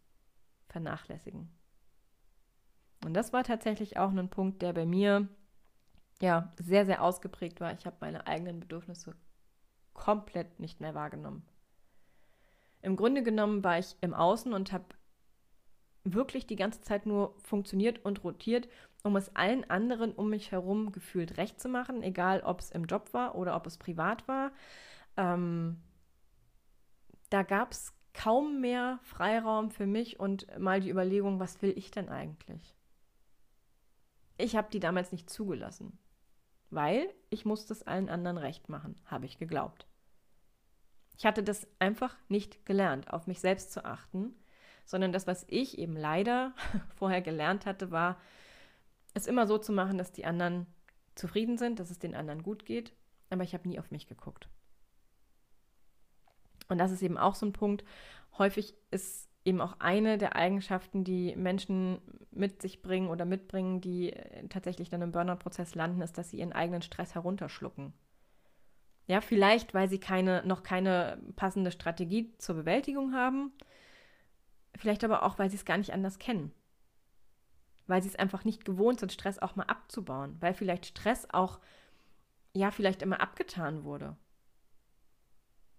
vernachlässigen. 0.68 1.50
Und 3.06 3.14
das 3.14 3.32
war 3.32 3.46
tatsächlich 3.46 3.96
auch 3.98 4.10
ein 4.10 4.30
Punkt, 4.30 4.62
der 4.62 4.74
bei 4.74 4.86
mir 4.86 5.30
ja 6.20 6.52
sehr, 6.60 6.86
sehr 6.86 7.02
ausgeprägt 7.02 7.62
war. 7.62 7.72
Ich 7.72 7.86
habe 7.86 7.96
meine 8.02 8.28
eigenen 8.28 8.60
Bedürfnisse 8.60 9.16
komplett 9.94 10.60
nicht 10.60 10.82
mehr 10.82 10.96
wahrgenommen. 10.96 11.48
Im 12.82 12.98
Grunde 12.98 13.24
genommen 13.24 13.64
war 13.64 13.80
ich 13.80 13.96
im 14.02 14.14
Außen 14.14 14.52
und 14.52 14.74
habe 14.74 14.84
wirklich 16.04 16.48
die 16.48 16.56
ganze 16.56 16.82
Zeit 16.82 17.06
nur 17.06 17.36
funktioniert 17.44 18.04
und 18.04 18.24
rotiert, 18.24 18.68
um 19.04 19.16
es 19.16 19.36
allen 19.36 19.70
anderen 19.70 20.14
um 20.14 20.30
mich 20.30 20.52
herum 20.52 20.92
gefühlt 20.92 21.38
recht 21.38 21.60
zu 21.60 21.70
machen, 21.70 22.04
egal 22.04 22.42
ob 22.42 22.60
es 22.60 22.72
im 22.72 22.86
Job 22.86 23.14
war 23.14 23.36
oder 23.36 23.56
ob 23.56 23.66
es 23.66 23.78
privat 23.78 24.28
war. 24.28 24.52
Ähm, 25.18 25.82
da 27.30 27.44
gab 27.44 27.72
es 27.72 27.94
kaum 28.14 28.62
mehr 28.62 29.00
Freiraum 29.04 29.72
für 29.72 29.86
mich 29.86 30.20
und 30.20 30.48
mal 30.60 30.82
die 30.82 30.90
Überlegung, 30.90 31.40
was 31.40 31.62
will 31.62 31.74
ich 31.78 31.92
denn 31.92 32.10
eigentlich? 32.10 32.76
Ich 34.38 34.56
habe 34.56 34.70
die 34.72 34.80
damals 34.80 35.12
nicht 35.12 35.30
zugelassen, 35.30 35.98
weil 36.70 37.14
ich 37.30 37.46
musste 37.46 37.74
es 37.74 37.84
allen 37.84 38.10
anderen 38.10 38.38
recht 38.38 38.70
machen, 38.70 39.00
habe 39.06 39.26
ich 39.26 39.38
geglaubt. 39.38 39.88
Ich 41.18 41.26
hatte 41.26 41.44
das 41.44 41.68
einfach 41.80 42.18
nicht 42.28 42.66
gelernt, 42.66 43.14
auf 43.14 43.28
mich 43.28 43.40
selbst 43.40 43.72
zu 43.72 43.86
achten, 43.86 44.34
sondern 44.92 45.14
das, 45.14 45.26
was 45.26 45.46
ich 45.48 45.80
eben 45.80 45.96
leider 45.96 46.54
vorher 46.96 47.22
gelernt 47.22 47.66
hatte, 47.66 47.92
war, 47.92 48.20
es 49.14 49.26
immer 49.26 49.48
so 49.48 49.58
zu 49.58 49.72
machen, 49.72 49.98
dass 49.98 50.12
die 50.12 50.26
anderen 50.26 50.68
zufrieden 51.16 51.58
sind, 51.58 51.80
dass 51.80 51.90
es 51.90 51.98
den 51.98 52.14
anderen 52.14 52.44
gut 52.44 52.66
geht, 52.66 52.92
aber 53.30 53.44
ich 53.44 53.54
habe 53.54 53.68
nie 53.70 53.80
auf 53.80 53.90
mich 53.90 54.08
geguckt. 54.08 54.50
Und 56.68 56.78
das 56.78 56.92
ist 56.92 57.02
eben 57.02 57.18
auch 57.18 57.36
so 57.36 57.46
ein 57.46 57.54
Punkt. 57.54 57.86
Häufig 58.38 58.76
ist 58.92 59.30
eben 59.46 59.62
auch 59.62 59.78
eine 59.80 60.18
der 60.18 60.36
Eigenschaften, 60.36 61.06
die 61.06 61.38
Menschen 61.38 62.02
mit 62.32 62.62
sich 62.62 62.82
bringen 62.82 63.10
oder 63.10 63.24
mitbringen, 63.24 63.80
die 63.80 64.12
äh, 64.12 64.48
tatsächlich 64.50 64.90
dann 64.90 65.02
im 65.02 65.12
Burnout-Prozess 65.14 65.74
landen, 65.74 66.02
ist, 66.02 66.18
dass 66.18 66.30
sie 66.30 66.40
ihren 66.40 66.54
eigenen 66.54 66.82
Stress 66.82 67.16
herunterschlucken. 67.16 67.94
Ja, 69.08 69.22
vielleicht, 69.22 69.74
weil 69.74 69.90
sie 69.90 70.00
keine, 70.00 70.46
noch 70.46 70.64
keine 70.64 71.22
passende 71.38 71.72
Strategie 71.72 72.34
zur 72.38 72.56
Bewältigung 72.56 73.14
haben, 73.14 73.54
vielleicht 74.76 75.04
aber 75.04 75.24
auch, 75.24 75.40
weil 75.40 75.50
sie 75.50 75.58
es 75.58 75.66
gar 75.66 75.78
nicht 75.78 75.94
anders 75.94 76.20
kennen. 76.20 76.52
Weil 77.88 78.02
sie 78.02 78.10
es 78.10 78.16
einfach 78.16 78.46
nicht 78.46 78.66
gewohnt 78.66 79.00
sind, 79.00 79.12
Stress 79.12 79.40
auch 79.40 79.56
mal 79.56 79.64
abzubauen, 79.64 80.38
weil 80.40 80.54
vielleicht 80.54 80.86
Stress 80.86 81.28
auch, 81.32 81.60
ja, 82.54 82.72
vielleicht 82.72 83.02
immer 83.02 83.22
abgetan 83.22 83.84
wurde. 83.84 84.16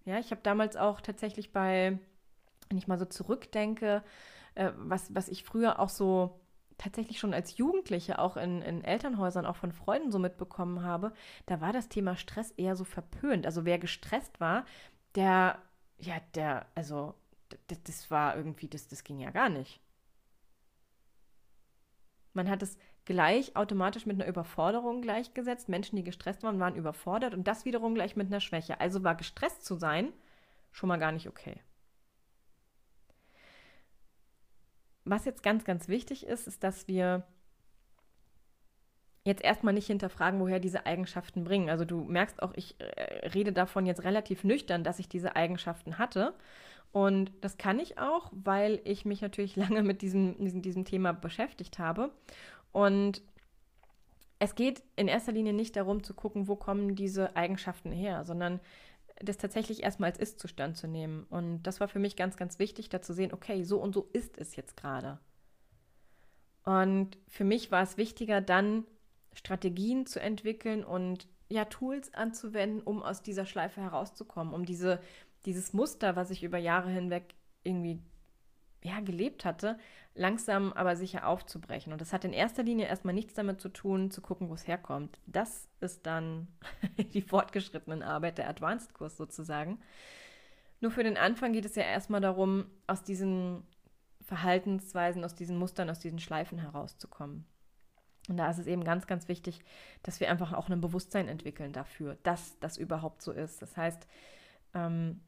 Ja, 0.05 0.19
ich 0.19 0.31
habe 0.31 0.41
damals 0.43 0.77
auch 0.77 1.01
tatsächlich 1.01 1.53
bei 1.53 1.99
wenn 2.73 2.79
ich 2.79 2.89
mal 2.89 2.99
so 2.99 3.05
zurückdenke, 3.05 4.03
äh, 4.55 4.73
was, 4.77 5.15
was 5.15 5.29
ich 5.29 5.45
früher 5.45 5.79
auch 5.79 5.91
so 5.91 6.41
tatsächlich 6.79 7.19
schon 7.19 7.35
als 7.35 7.59
Jugendliche 7.59 8.19
auch 8.19 8.39
in, 8.39 8.63
in 8.63 8.83
Elternhäusern, 8.83 9.45
auch 9.45 9.57
von 9.57 9.73
Freunden 9.73 10.11
so 10.11 10.19
mitbekommen 10.19 10.83
habe, 10.83 11.13
da 11.45 11.61
war 11.61 11.75
das 11.75 11.91
Thema 11.91 12.17
Stress 12.17 12.51
eher 12.53 12.75
so 12.75 12.85
verpönt. 12.85 13.45
Also 13.45 13.67
wer 13.67 13.79
gestresst 13.79 14.41
war, 14.41 14.65
der, 15.15 15.59
ja, 15.99 16.15
der, 16.35 16.67
also 16.75 17.15
das, 17.69 17.83
das 17.83 18.11
war 18.11 18.37
irgendwie, 18.37 18.69
das, 18.69 18.89
das 18.89 19.05
ging 19.05 19.19
ja 19.19 19.31
gar 19.31 19.49
nicht. 19.49 19.81
Man 22.35 22.49
hat 22.49 22.63
es 22.63 22.79
gleich 23.05 23.57
automatisch 23.57 24.07
mit 24.07 24.21
einer 24.21 24.29
Überforderung 24.29 25.03
gleichgesetzt. 25.03 25.69
Menschen, 25.69 25.97
die 25.97 26.05
gestresst 26.05 26.43
waren, 26.43 26.61
waren 26.61 26.77
überfordert 26.77 27.35
und 27.35 27.47
das 27.47 27.65
wiederum 27.65 27.95
gleich 27.95 28.17
mit 28.17 28.29
einer 28.29 28.41
Schwäche. 28.41 28.81
Also 28.81 29.05
war 29.05 29.15
gestresst 29.15 29.65
zu 29.65 29.75
sein 29.75 30.13
schon 30.71 30.89
mal 30.89 30.99
gar 30.99 31.13
nicht 31.13 31.29
okay. 31.29 31.61
was 35.05 35.25
jetzt 35.25 35.43
ganz, 35.43 35.65
ganz 35.65 35.89
wichtig 35.89 36.27
ist, 36.27 36.47
ist, 36.47 36.63
dass 36.63 36.89
wir 36.89 37.25
jetzt 39.25 39.43
erstmal 39.43 39.75
nicht 39.75 39.87
hinterfragen, 39.87 40.41
woher 40.41 40.61
diese 40.61 40.87
Eigenschaften 40.87 41.45
bringen. 41.45 41.71
Also 41.71 41.85
du 41.85 42.05
merkst 42.05 42.43
auch, 42.43 42.53
ich 42.55 42.81
äh, 42.81 43.29
rede 43.29 43.53
davon 43.53 43.87
jetzt 43.87 44.05
relativ 44.05 44.43
nüchtern, 44.43 44.85
dass 44.85 44.99
ich 44.99 45.09
diese 45.09 45.37
Eigenschaften 45.37 45.99
hatte. 45.99 46.35
Und 46.93 47.33
das 47.41 47.57
kann 47.57 47.79
ich 47.79 47.99
auch, 47.99 48.31
weil 48.33 48.81
ich 48.85 49.05
mich 49.05 49.23
natürlich 49.23 49.57
lange 49.57 49.83
mit 49.83 50.03
diesem, 50.03 50.39
diesem, 50.39 50.63
diesem 50.63 50.85
Thema 50.85 51.13
beschäftigt 51.13 51.79
habe. 51.79 52.13
Und 52.71 53.23
es 54.39 54.55
geht 54.55 54.83
in 54.97 55.09
erster 55.09 55.33
Linie 55.33 55.53
nicht 55.53 55.77
darum 55.77 56.03
zu 56.03 56.15
gucken, 56.15 56.49
wo 56.49 56.57
kommen 56.57 56.95
diese 56.97 57.37
Eigenschaften 57.37 57.93
her, 57.93 58.25
sondern 58.25 58.61
das 59.21 59.39
tatsächlich 59.39 59.83
erstmal 59.83 60.11
als 60.11 60.19
Ist-Zustand 60.19 60.77
zu 60.77 60.89
nehmen. 60.89 61.25
Und 61.31 61.63
das 61.63 61.81
war 61.81 61.89
für 61.89 61.99
mich 61.99 62.17
ganz, 62.17 62.37
ganz 62.37 62.59
wichtig, 62.59 62.89
da 62.89 63.01
zu 63.01 63.13
sehen, 63.13 63.33
okay, 63.33 63.63
so 63.63 63.79
und 63.79 63.95
so 63.95 64.09
ist 64.13 64.39
es 64.39 64.57
jetzt 64.57 64.77
gerade. 64.77 65.21
Und 66.65 67.19
für 67.29 67.45
mich 67.45 67.71
war 67.71 67.83
es 67.83 67.97
wichtiger, 67.97 68.41
dann 68.41 68.85
Strategien 69.33 70.07
zu 70.07 70.21
entwickeln 70.21 70.85
und 70.85 71.29
ja, 71.49 71.65
Tools 71.67 72.13
anzuwenden, 72.15 72.83
um 72.83 73.03
aus 73.03 73.23
dieser 73.23 73.47
Schleife 73.47 73.81
herauszukommen, 73.81 74.55
um 74.55 74.65
diese, 74.65 75.01
dieses 75.45 75.73
Muster, 75.73 76.17
was 76.17 76.31
ich 76.31 76.43
über 76.43 76.59
Jahre 76.59 76.91
hinweg 76.91 77.35
irgendwie 77.63 78.01
ja, 78.83 79.01
gelebt 79.01 79.45
hatte, 79.45 79.79
langsam 80.15 80.73
aber 80.73 80.97
sicher 80.97 81.27
aufzubrechen. 81.27 81.93
Und 81.93 82.01
das 82.01 82.13
hat 82.13 82.25
in 82.25 82.33
erster 82.33 82.63
Linie 82.63 82.87
erstmal 82.87 83.15
nichts 83.15 83.35
damit 83.35 83.61
zu 83.61 83.69
tun, 83.69 84.11
zu 84.11 84.21
gucken, 84.21 84.49
wo 84.49 84.55
es 84.55 84.67
herkommt. 84.67 85.19
Das 85.27 85.69
ist 85.81 86.07
dann 86.07 86.49
die 87.15 87.23
fortgeschrittenen 87.23 88.03
Arbeit, 88.03 88.39
der 88.39 88.49
Advanced-Kurs 88.49 89.17
sozusagen. 89.17 89.81
Nur 90.81 90.91
für 90.91 91.05
den 91.05 91.17
Anfang 91.17 91.53
geht 91.53 91.65
es 91.65 91.77
ja 91.77 91.85
erstmal 91.85 92.21
darum, 92.21 92.67
aus 92.89 93.05
diesen 93.05 93.63
Verhaltensweisen, 94.21 95.25
aus 95.25 95.35
diesen 95.35 95.57
Mustern, 95.57 95.89
aus 95.89 96.01
diesen 96.01 96.19
Schleifen 96.19 96.59
herauszukommen. 96.59 97.47
Und 98.29 98.37
da 98.37 98.51
ist 98.51 98.59
es 98.59 98.67
eben 98.67 98.85
ganz, 98.85 99.07
ganz 99.07 99.29
wichtig, 99.29 99.61
dass 100.03 100.21
wir 100.21 100.31
einfach 100.31 100.53
auch 100.53 100.69
ein 100.69 100.81
Bewusstsein 100.81 101.29
entwickeln 101.29 101.73
dafür, 101.73 102.19
dass 102.23 102.59
das 102.61 102.77
überhaupt 102.77 103.23
so 103.23 103.33
ist. 103.33 103.63
Das 103.63 103.77
heißt, 103.77 104.07
ähm, 104.75 105.21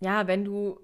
ja, 0.00 0.26
wenn 0.26 0.44
du 0.44 0.80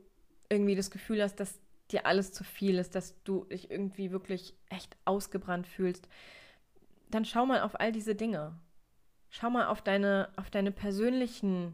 irgendwie 0.48 0.76
das 0.76 0.90
Gefühl 0.90 1.22
hast, 1.22 1.40
dass 1.40 1.58
dir 1.90 2.06
alles 2.06 2.32
zu 2.32 2.44
viel 2.44 2.78
ist, 2.78 2.94
dass 2.94 3.22
du 3.24 3.44
dich 3.44 3.70
irgendwie 3.70 4.10
wirklich 4.10 4.54
echt 4.68 4.96
ausgebrannt 5.04 5.66
fühlst, 5.66 6.08
dann 7.10 7.24
schau 7.24 7.46
mal 7.46 7.62
auf 7.62 7.78
all 7.80 7.92
diese 7.92 8.14
Dinge. 8.14 8.58
Schau 9.30 9.50
mal 9.50 9.66
auf 9.66 9.82
deine, 9.82 10.28
auf 10.36 10.50
deine 10.50 10.72
persönlichen 10.72 11.72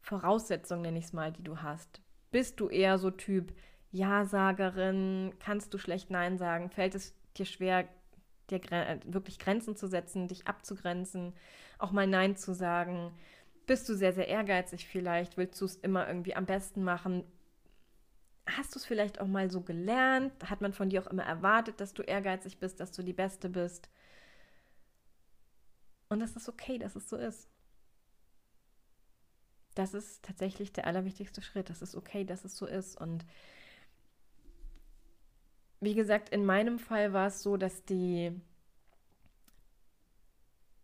Voraussetzungen, 0.00 0.82
nenne 0.82 0.98
ich 0.98 1.06
es 1.06 1.12
mal, 1.12 1.32
die 1.32 1.42
du 1.42 1.62
hast. 1.62 2.00
Bist 2.30 2.60
du 2.60 2.68
eher 2.68 2.98
so 2.98 3.10
Typ 3.10 3.52
Ja-Sagerin? 3.90 5.34
Kannst 5.38 5.74
du 5.74 5.78
schlecht 5.78 6.10
Nein 6.10 6.38
sagen? 6.38 6.70
Fällt 6.70 6.94
es 6.94 7.14
dir 7.36 7.46
schwer, 7.46 7.88
dir 8.50 8.60
wirklich 9.04 9.38
Grenzen 9.38 9.76
zu 9.76 9.86
setzen, 9.86 10.28
dich 10.28 10.46
abzugrenzen, 10.46 11.34
auch 11.78 11.90
mal 11.90 12.06
Nein 12.06 12.36
zu 12.36 12.54
sagen? 12.54 13.12
Bist 13.68 13.86
du 13.86 13.94
sehr, 13.94 14.14
sehr 14.14 14.28
ehrgeizig 14.28 14.88
vielleicht? 14.88 15.36
Willst 15.36 15.60
du 15.60 15.66
es 15.66 15.76
immer 15.76 16.08
irgendwie 16.08 16.34
am 16.34 16.46
besten 16.46 16.82
machen? 16.84 17.22
Hast 18.46 18.74
du 18.74 18.78
es 18.78 18.86
vielleicht 18.86 19.20
auch 19.20 19.26
mal 19.26 19.50
so 19.50 19.60
gelernt? 19.60 20.32
Hat 20.48 20.62
man 20.62 20.72
von 20.72 20.88
dir 20.88 21.02
auch 21.02 21.06
immer 21.06 21.24
erwartet, 21.24 21.78
dass 21.78 21.92
du 21.92 22.02
ehrgeizig 22.02 22.58
bist, 22.58 22.80
dass 22.80 22.92
du 22.92 23.02
die 23.02 23.12
Beste 23.12 23.50
bist? 23.50 23.90
Und 26.08 26.20
das 26.20 26.34
ist 26.34 26.48
okay, 26.48 26.78
dass 26.78 26.96
es 26.96 27.10
so 27.10 27.18
ist. 27.18 27.50
Das 29.74 29.92
ist 29.92 30.24
tatsächlich 30.24 30.72
der 30.72 30.86
allerwichtigste 30.86 31.42
Schritt. 31.42 31.68
Das 31.68 31.82
ist 31.82 31.94
okay, 31.94 32.24
dass 32.24 32.46
es 32.46 32.56
so 32.56 32.64
ist. 32.64 32.98
Und 32.98 33.26
wie 35.80 35.94
gesagt, 35.94 36.30
in 36.30 36.46
meinem 36.46 36.78
Fall 36.78 37.12
war 37.12 37.26
es 37.26 37.42
so, 37.42 37.58
dass 37.58 37.84
die, 37.84 38.32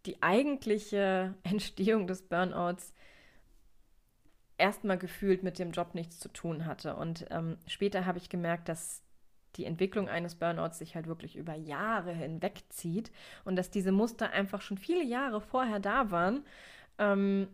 die 0.06 0.22
eigentliche 0.22 1.34
Entstehung 1.42 2.06
des 2.06 2.22
Burnouts 2.22 2.92
erstmal 4.56 4.98
gefühlt 4.98 5.42
mit 5.42 5.58
dem 5.58 5.72
Job 5.72 5.94
nichts 5.94 6.20
zu 6.20 6.28
tun 6.28 6.66
hatte. 6.66 6.96
Und 6.96 7.26
ähm, 7.30 7.58
später 7.66 8.06
habe 8.06 8.18
ich 8.18 8.28
gemerkt, 8.28 8.68
dass 8.68 9.02
die 9.56 9.64
Entwicklung 9.64 10.08
eines 10.08 10.34
Burnouts 10.34 10.78
sich 10.78 10.94
halt 10.94 11.06
wirklich 11.06 11.36
über 11.36 11.54
Jahre 11.54 12.12
hinweg 12.12 12.62
zieht 12.70 13.12
und 13.44 13.56
dass 13.56 13.70
diese 13.70 13.92
Muster 13.92 14.30
einfach 14.30 14.60
schon 14.60 14.78
viele 14.78 15.04
Jahre 15.04 15.40
vorher 15.40 15.80
da 15.80 16.10
waren. 16.10 16.44
Ähm, 16.98 17.48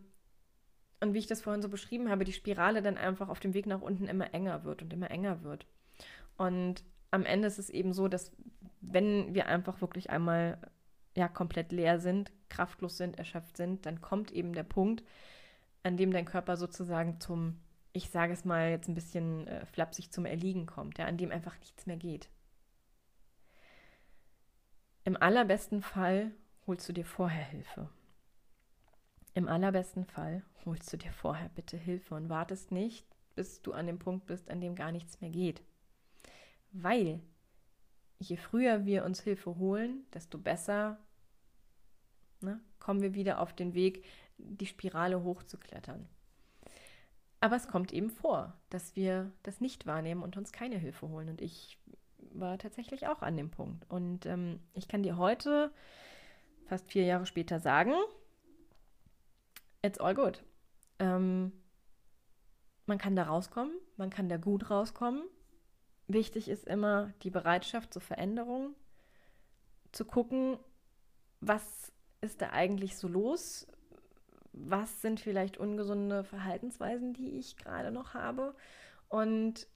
und 0.99 1.13
wie 1.13 1.19
ich 1.19 1.27
das 1.27 1.41
vorhin 1.41 1.61
so 1.61 1.69
beschrieben 1.69 2.09
habe, 2.09 2.25
die 2.25 2.33
Spirale 2.33 2.81
dann 2.81 2.97
einfach 2.97 3.29
auf 3.29 3.39
dem 3.39 3.53
Weg 3.53 3.65
nach 3.65 3.81
unten 3.81 4.07
immer 4.07 4.33
enger 4.33 4.63
wird 4.63 4.83
und 4.83 4.93
immer 4.93 5.09
enger 5.09 5.43
wird. 5.43 5.65
Und 6.37 6.83
am 7.09 7.25
Ende 7.25 7.47
ist 7.47 7.59
es 7.59 7.69
eben 7.69 7.93
so, 7.93 8.07
dass 8.07 8.31
wenn 8.81 9.33
wir 9.33 9.47
einfach 9.47 9.81
wirklich 9.81 10.09
einmal 10.09 10.57
ja 11.15 11.27
komplett 11.27 11.71
leer 11.71 11.99
sind, 11.99 12.31
kraftlos 12.49 12.97
sind, 12.97 13.17
erschöpft 13.17 13.57
sind, 13.57 13.85
dann 13.85 14.01
kommt 14.01 14.31
eben 14.31 14.53
der 14.53 14.63
Punkt, 14.63 15.03
an 15.83 15.97
dem 15.97 16.11
dein 16.11 16.25
Körper 16.25 16.57
sozusagen 16.57 17.19
zum, 17.19 17.59
ich 17.93 18.09
sage 18.09 18.33
es 18.33 18.45
mal 18.45 18.69
jetzt 18.69 18.87
ein 18.87 18.95
bisschen 18.95 19.47
äh, 19.47 19.65
flapsig, 19.65 20.11
zum 20.11 20.25
Erliegen 20.25 20.65
kommt, 20.65 20.97
ja, 20.97 21.05
an 21.05 21.17
dem 21.17 21.31
einfach 21.31 21.57
nichts 21.59 21.85
mehr 21.85 21.97
geht. 21.97 22.29
Im 25.03 25.17
allerbesten 25.17 25.81
Fall 25.81 26.31
holst 26.67 26.87
du 26.87 26.93
dir 26.93 27.05
vorher 27.05 27.43
Hilfe. 27.43 27.89
Im 29.33 29.47
allerbesten 29.47 30.05
Fall 30.05 30.43
holst 30.65 30.91
du 30.93 30.97
dir 30.97 31.11
vorher 31.11 31.49
bitte 31.49 31.77
Hilfe 31.77 32.15
und 32.15 32.29
wartest 32.29 32.71
nicht, 32.71 33.07
bis 33.33 33.61
du 33.61 33.73
an 33.73 33.87
dem 33.87 33.97
Punkt 33.97 34.25
bist, 34.27 34.51
an 34.51 34.61
dem 34.61 34.75
gar 34.75 34.91
nichts 34.91 35.21
mehr 35.21 35.31
geht. 35.31 35.63
Weil 36.71 37.21
je 38.21 38.37
früher 38.37 38.85
wir 38.85 39.03
uns 39.03 39.21
Hilfe 39.21 39.57
holen, 39.57 40.05
desto 40.13 40.37
besser 40.37 40.97
ne, 42.41 42.59
kommen 42.79 43.01
wir 43.01 43.13
wieder 43.13 43.39
auf 43.39 43.53
den 43.53 43.73
Weg, 43.73 44.05
die 44.37 44.65
Spirale 44.65 45.23
hochzuklettern. 45.23 46.07
Aber 47.39 47.55
es 47.55 47.67
kommt 47.67 47.91
eben 47.91 48.11
vor, 48.11 48.53
dass 48.69 48.95
wir 48.95 49.31
das 49.43 49.61
nicht 49.61 49.87
wahrnehmen 49.87 50.21
und 50.21 50.37
uns 50.37 50.51
keine 50.51 50.77
Hilfe 50.77 51.09
holen. 51.09 51.29
Und 51.29 51.41
ich 51.41 51.79
war 52.33 52.57
tatsächlich 52.59 53.07
auch 53.07 53.23
an 53.23 53.35
dem 53.35 53.49
Punkt. 53.49 53.89
Und 53.89 54.27
ähm, 54.27 54.59
ich 54.73 54.87
kann 54.87 55.01
dir 55.01 55.17
heute, 55.17 55.71
fast 56.67 56.87
vier 56.91 57.03
Jahre 57.03 57.25
später, 57.25 57.59
sagen, 57.59 57.93
it's 59.81 59.99
all 59.99 60.13
good. 60.13 60.43
Ähm, 60.99 61.51
man 62.85 62.99
kann 62.99 63.15
da 63.15 63.23
rauskommen, 63.23 63.73
man 63.97 64.11
kann 64.11 64.29
da 64.29 64.37
gut 64.37 64.69
rauskommen. 64.69 65.23
Wichtig 66.13 66.49
ist 66.49 66.67
immer 66.67 67.13
die 67.23 67.29
Bereitschaft 67.29 67.93
zur 67.93 68.01
Veränderung, 68.01 68.75
zu 69.91 70.03
gucken, 70.03 70.57
was 71.39 71.91
ist 72.19 72.41
da 72.41 72.49
eigentlich 72.49 72.97
so 72.97 73.07
los? 73.07 73.67
Was 74.53 75.01
sind 75.01 75.21
vielleicht 75.21 75.57
ungesunde 75.57 76.23
Verhaltensweisen, 76.23 77.13
die 77.13 77.37
ich 77.37 77.55
gerade 77.55 77.91
noch 77.91 78.13
habe? 78.13 78.53
Und 79.07 79.67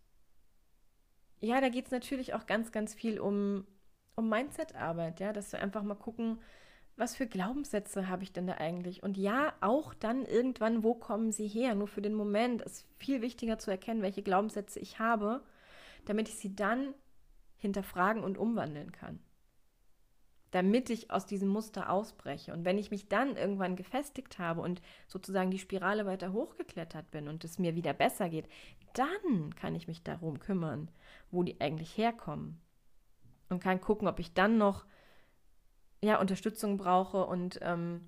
ja, 1.40 1.62
da 1.62 1.70
geht 1.70 1.86
es 1.86 1.92
natürlich 1.92 2.34
auch 2.34 2.46
ganz, 2.46 2.72
ganz 2.72 2.94
viel 2.94 3.20
um, 3.20 3.66
um 4.16 4.28
Mindset-Arbeit, 4.30 5.20
ja, 5.22 5.32
dass 5.32 5.52
wir 5.54 5.62
einfach 5.62 5.84
mal 5.84 5.96
gucken, 5.96 6.40
was 6.98 7.16
für 7.16 7.28
Glaubenssätze 7.28 8.10
habe 8.10 8.24
ich 8.24 8.34
denn 8.34 8.48
da 8.48 8.56
eigentlich? 8.56 9.04
Und 9.04 9.18
ja, 9.18 9.54
auch 9.62 9.94
dann 9.94 10.26
irgendwann, 10.26 10.84
wo 10.84 10.96
kommen 10.96 11.32
sie 11.32 11.48
her? 11.48 11.76
Nur 11.76 11.88
für 11.88 12.02
den 12.02 12.14
Moment 12.14 12.62
ist 12.62 12.86
viel 12.98 13.22
wichtiger 13.22 13.58
zu 13.58 13.72
erkennen, 13.72 14.02
welche 14.02 14.24
Glaubenssätze 14.24 14.80
ich 14.80 15.00
habe, 15.00 15.44
damit 16.06 16.30
ich 16.30 16.36
sie 16.36 16.56
dann 16.56 16.94
hinterfragen 17.58 18.24
und 18.24 18.38
umwandeln 18.38 18.92
kann. 18.92 19.20
Damit 20.52 20.90
ich 20.90 21.12
aus 21.12 21.26
diesem 21.26 21.50
Muster 21.50 21.90
ausbreche. 21.90 22.54
Und 22.54 22.64
wenn 22.64 22.78
ich 22.78 22.92
mich 22.92 23.10
dann 23.10 23.36
irgendwann 23.36 23.76
gefestigt 23.76 24.40
habe 24.40 24.62
und 24.62 24.82
sozusagen 25.08 25.52
die 25.52 25.60
Spirale 25.60 26.06
weiter 26.06 26.32
hochgeklettert 26.32 27.12
bin 27.12 27.28
und 27.28 27.44
es 27.44 27.60
mir 27.60 27.76
wieder 27.76 27.94
besser 27.94 28.30
geht, 28.30 28.48
dann 28.94 29.54
kann 29.56 29.76
ich 29.76 29.88
mich 29.88 30.04
darum 30.04 30.40
kümmern, 30.40 30.90
wo 31.32 31.44
die 31.44 31.60
eigentlich 31.60 31.98
herkommen. 31.98 32.62
Und 33.50 33.62
kann 33.62 33.82
gucken, 33.82 34.08
ob 34.08 34.20
ich 34.20 34.34
dann 34.34 34.58
noch 34.58 34.86
ja, 36.02 36.20
Unterstützung 36.20 36.78
brauche 36.78 37.26
und 37.26 37.60
ähm, 37.62 38.08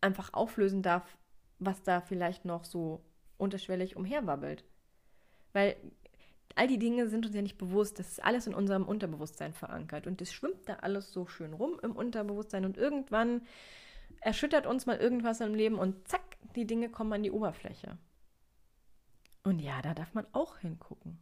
einfach 0.00 0.32
auflösen 0.32 0.82
darf, 0.82 1.16
was 1.58 1.82
da 1.82 2.00
vielleicht 2.00 2.44
noch 2.44 2.64
so 2.64 3.04
unterschwellig 3.38 3.96
umherwabbelt. 3.96 4.64
Weil 5.56 5.74
all 6.54 6.66
die 6.66 6.78
Dinge 6.78 7.08
sind 7.08 7.24
uns 7.24 7.34
ja 7.34 7.40
nicht 7.40 7.56
bewusst. 7.56 7.98
Das 7.98 8.10
ist 8.10 8.22
alles 8.22 8.46
in 8.46 8.52
unserem 8.52 8.84
Unterbewusstsein 8.84 9.54
verankert. 9.54 10.06
Und 10.06 10.20
das 10.20 10.30
schwimmt 10.30 10.68
da 10.68 10.74
alles 10.82 11.14
so 11.14 11.26
schön 11.26 11.54
rum 11.54 11.80
im 11.82 11.96
Unterbewusstsein. 11.96 12.66
Und 12.66 12.76
irgendwann 12.76 13.40
erschüttert 14.20 14.66
uns 14.66 14.84
mal 14.84 14.98
irgendwas 14.98 15.40
im 15.40 15.54
Leben 15.54 15.78
und 15.78 16.06
zack, 16.08 16.36
die 16.56 16.66
Dinge 16.66 16.90
kommen 16.90 17.14
an 17.14 17.22
die 17.22 17.30
Oberfläche. 17.30 17.96
Und 19.44 19.60
ja, 19.60 19.80
da 19.80 19.94
darf 19.94 20.12
man 20.12 20.26
auch 20.32 20.58
hingucken. 20.58 21.18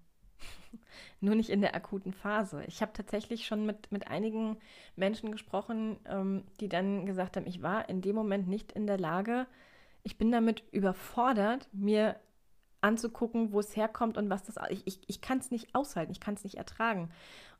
Nur 1.20 1.37
nicht 1.37 1.51
in 1.51 1.61
der 1.61 1.77
akuten 1.77 2.12
Phase. 2.12 2.64
Ich 2.66 2.83
habe 2.83 2.92
tatsächlich 2.92 3.47
schon 3.47 3.64
mit, 3.64 3.92
mit 3.92 4.09
einigen 4.09 4.57
Menschen 4.97 5.31
gesprochen, 5.31 5.97
ähm, 6.07 6.42
die 6.59 6.68
dann 6.68 7.07
gesagt 7.07 7.37
haben, 7.37 7.47
ich 7.47 7.62
war 7.62 7.88
in 7.88 8.01
dem 8.01 8.16
Moment 8.16 8.49
nicht 8.49 8.73
in 8.73 8.88
der 8.88 8.99
Lage, 8.99 9.47
ich 10.03 10.18
bin 10.18 10.33
damit 10.33 10.64
überfordert, 10.73 11.68
mir 11.73 12.16
anzugucken, 12.85 13.53
wo 13.53 13.61
es 13.61 13.77
herkommt 13.77 14.18
und 14.18 14.31
was 14.31 14.44
das. 14.44 14.57
Ich, 14.70 14.87
ich, 14.87 15.01
ich 15.09 15.20
kann 15.20 15.38
es 15.38 15.51
nicht 15.51 15.75
aushalten, 15.75 16.12
ich 16.12 16.20
kann 16.20 16.35
es 16.35 16.44
nicht 16.44 16.57
ertragen. 16.57 17.11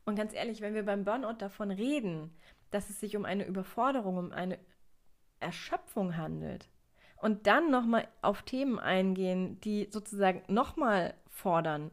Und 0.05 0.15
ganz 0.15 0.33
ehrlich, 0.33 0.61
wenn 0.61 0.75
wir 0.75 0.85
beim 0.85 1.03
Burnout 1.03 1.37
davon 1.39 1.71
reden, 1.71 2.31
dass 2.71 2.89
es 2.89 2.99
sich 2.99 3.17
um 3.17 3.25
eine 3.25 3.45
Überforderung, 3.45 4.17
um 4.17 4.31
eine 4.31 4.59
Erschöpfung 5.39 6.15
handelt 6.15 6.69
und 7.17 7.47
dann 7.47 7.71
nochmal 7.71 8.07
auf 8.21 8.43
Themen 8.43 8.79
eingehen, 8.79 9.59
die 9.61 9.89
sozusagen 9.91 10.43
nochmal 10.47 11.15
fordern 11.27 11.91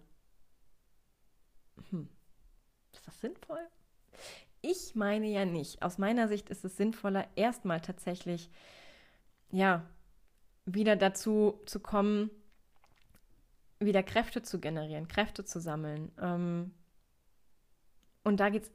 hm, 1.90 2.08
ist 2.92 3.06
das 3.06 3.20
sinnvoll? 3.20 3.66
Ich 4.60 4.94
meine 4.94 5.26
ja 5.26 5.44
nicht. 5.44 5.82
Aus 5.82 5.98
meiner 5.98 6.28
Sicht 6.28 6.50
ist 6.50 6.64
es 6.64 6.76
sinnvoller, 6.76 7.26
erstmal 7.34 7.80
tatsächlich, 7.80 8.50
ja, 9.50 9.84
wieder 10.64 10.96
dazu 10.96 11.60
zu 11.66 11.80
kommen, 11.80 12.30
wieder 13.84 14.02
Kräfte 14.02 14.42
zu 14.42 14.60
generieren, 14.60 15.08
Kräfte 15.08 15.44
zu 15.44 15.60
sammeln. 15.60 16.12
Ähm, 16.20 16.72
und 18.24 18.40
da 18.40 18.50
geht 18.50 18.64
es 18.64 18.72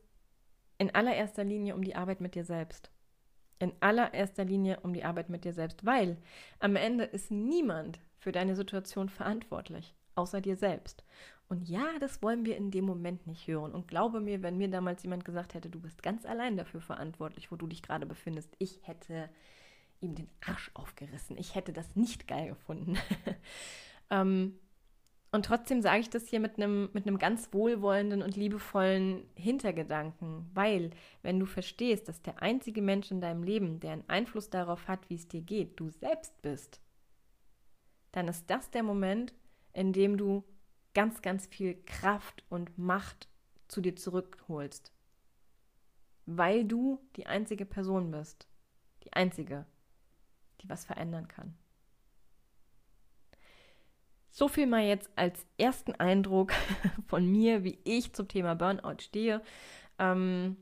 in 0.78 0.94
allererster 0.94 1.44
Linie 1.44 1.76
um 1.76 1.84
die 1.84 1.96
Arbeit 1.96 2.22
mit 2.22 2.36
dir 2.36 2.44
selbst. 2.44 2.92
In 3.60 3.74
allererster 3.80 4.46
Linie 4.46 4.80
um 4.82 4.94
die 4.94 5.04
Arbeit 5.04 5.30
mit 5.30 5.44
dir 5.44 5.54
selbst, 5.54 5.86
weil 5.86 6.18
am 6.60 6.76
Ende 6.76 7.06
ist 7.06 7.32
niemand 7.32 8.00
für 8.20 8.32
deine 8.32 8.56
Situation 8.56 9.10
verantwortlich, 9.10 9.96
außer 10.16 10.42
dir 10.42 10.56
selbst. 10.56 11.04
Und 11.50 11.68
ja, 11.68 11.98
das 12.00 12.22
wollen 12.22 12.46
wir 12.46 12.58
in 12.58 12.72
dem 12.72 12.86
Moment 12.86 13.26
nicht 13.26 13.48
hören. 13.48 13.74
Und 13.74 13.88
glaube 13.88 14.20
mir, 14.20 14.44
wenn 14.44 14.58
mir 14.58 14.70
damals 14.70 15.02
jemand 15.04 15.26
gesagt 15.26 15.54
hätte, 15.54 15.70
du 15.70 15.80
bist 15.80 16.04
ganz 16.04 16.26
allein 16.26 16.58
dafür 16.58 16.82
verantwortlich, 16.82 17.52
wo 17.52 17.56
du 17.56 17.68
dich 17.68 17.82
gerade 17.82 18.06
befindest, 18.06 18.54
ich 18.60 18.86
hätte 18.86 19.30
ihm 20.02 20.14
den 20.14 20.30
Arsch 20.46 20.70
aufgerissen. 20.74 21.38
Ich 21.38 21.56
hätte 21.56 21.74
das 21.74 21.96
nicht 21.96 22.28
geil 22.28 22.50
gefunden. 22.50 22.98
ähm, 24.10 24.60
und 25.32 25.46
trotzdem 25.46 25.82
sage 25.82 26.00
ich 26.00 26.10
das 26.10 26.28
hier 26.28 26.40
mit 26.40 26.58
einem 26.58 26.90
mit 26.94 27.06
ganz 27.20 27.50
wohlwollenden 27.52 28.22
und 28.22 28.36
liebevollen 28.38 29.30
Hintergedanken, 29.36 30.50
weil 30.54 30.92
wenn 31.22 31.40
du 31.40 31.46
verstehst, 31.46 32.08
dass 32.08 32.22
der 32.22 32.42
einzige 32.42 32.82
Mensch 32.82 33.12
in 33.12 33.22
deinem 33.22 33.44
Leben, 33.44 33.80
der 33.80 33.92
einen 33.92 34.10
Einfluss 34.10 34.50
darauf 34.50 34.88
hat, 34.88 35.10
wie 35.10 35.16
es 35.16 35.28
dir 35.28 35.42
geht, 35.42 35.80
du 35.80 35.90
selbst 35.90 36.42
bist, 36.42 36.80
dann 38.14 38.28
ist 38.28 38.50
das 38.50 38.72
der 38.72 38.84
Moment, 38.84 39.34
in 39.74 39.94
dem 39.94 40.18
du 40.18 40.44
ganz, 40.94 41.22
ganz 41.22 41.46
viel 41.46 41.76
Kraft 41.86 42.44
und 42.50 42.78
Macht 42.78 43.28
zu 43.68 43.82
dir 43.82 43.96
zurückholst. 43.96 44.92
Weil 46.26 46.66
du 46.66 47.00
die 47.16 47.28
einzige 47.28 47.66
Person 47.66 48.12
bist. 48.12 48.48
Die 49.04 49.14
einzige, 49.14 49.66
die 50.62 50.70
was 50.70 50.86
verändern 50.86 51.28
kann. 51.28 51.56
So 54.38 54.48
viel 54.48 54.68
mal 54.68 54.84
jetzt 54.84 55.10
als 55.16 55.48
ersten 55.58 55.96
Eindruck 55.96 56.52
von 57.08 57.26
mir, 57.26 57.64
wie 57.64 57.80
ich 57.84 58.14
zum 58.14 58.28
Thema 58.28 58.54
Burnout 58.54 59.00
stehe. 59.00 59.42
Ähm, 59.98 60.58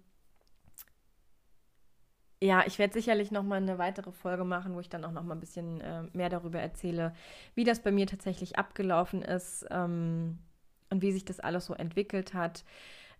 ja, 2.41 2.63
ich 2.65 2.79
werde 2.79 2.93
sicherlich 2.93 3.31
noch 3.31 3.43
mal 3.43 3.57
eine 3.57 3.77
weitere 3.77 4.13
Folge 4.13 4.45
machen, 4.45 4.75
wo 4.75 4.79
ich 4.79 4.87
dann 4.87 5.03
auch 5.03 5.11
noch 5.11 5.23
mal 5.23 5.33
ein 5.33 5.41
bisschen 5.41 5.81
äh, 5.81 6.03
mehr 6.13 6.29
darüber 6.29 6.61
erzähle, 6.61 7.13
wie 7.53 7.65
das 7.65 7.81
bei 7.81 7.91
mir 7.91 8.07
tatsächlich 8.07 8.57
abgelaufen 8.57 9.21
ist 9.21 9.65
ähm, 9.69 10.39
und 10.89 11.01
wie 11.01 11.11
sich 11.11 11.25
das 11.25 11.41
alles 11.41 11.65
so 11.65 11.73
entwickelt 11.73 12.33
hat. 12.33 12.63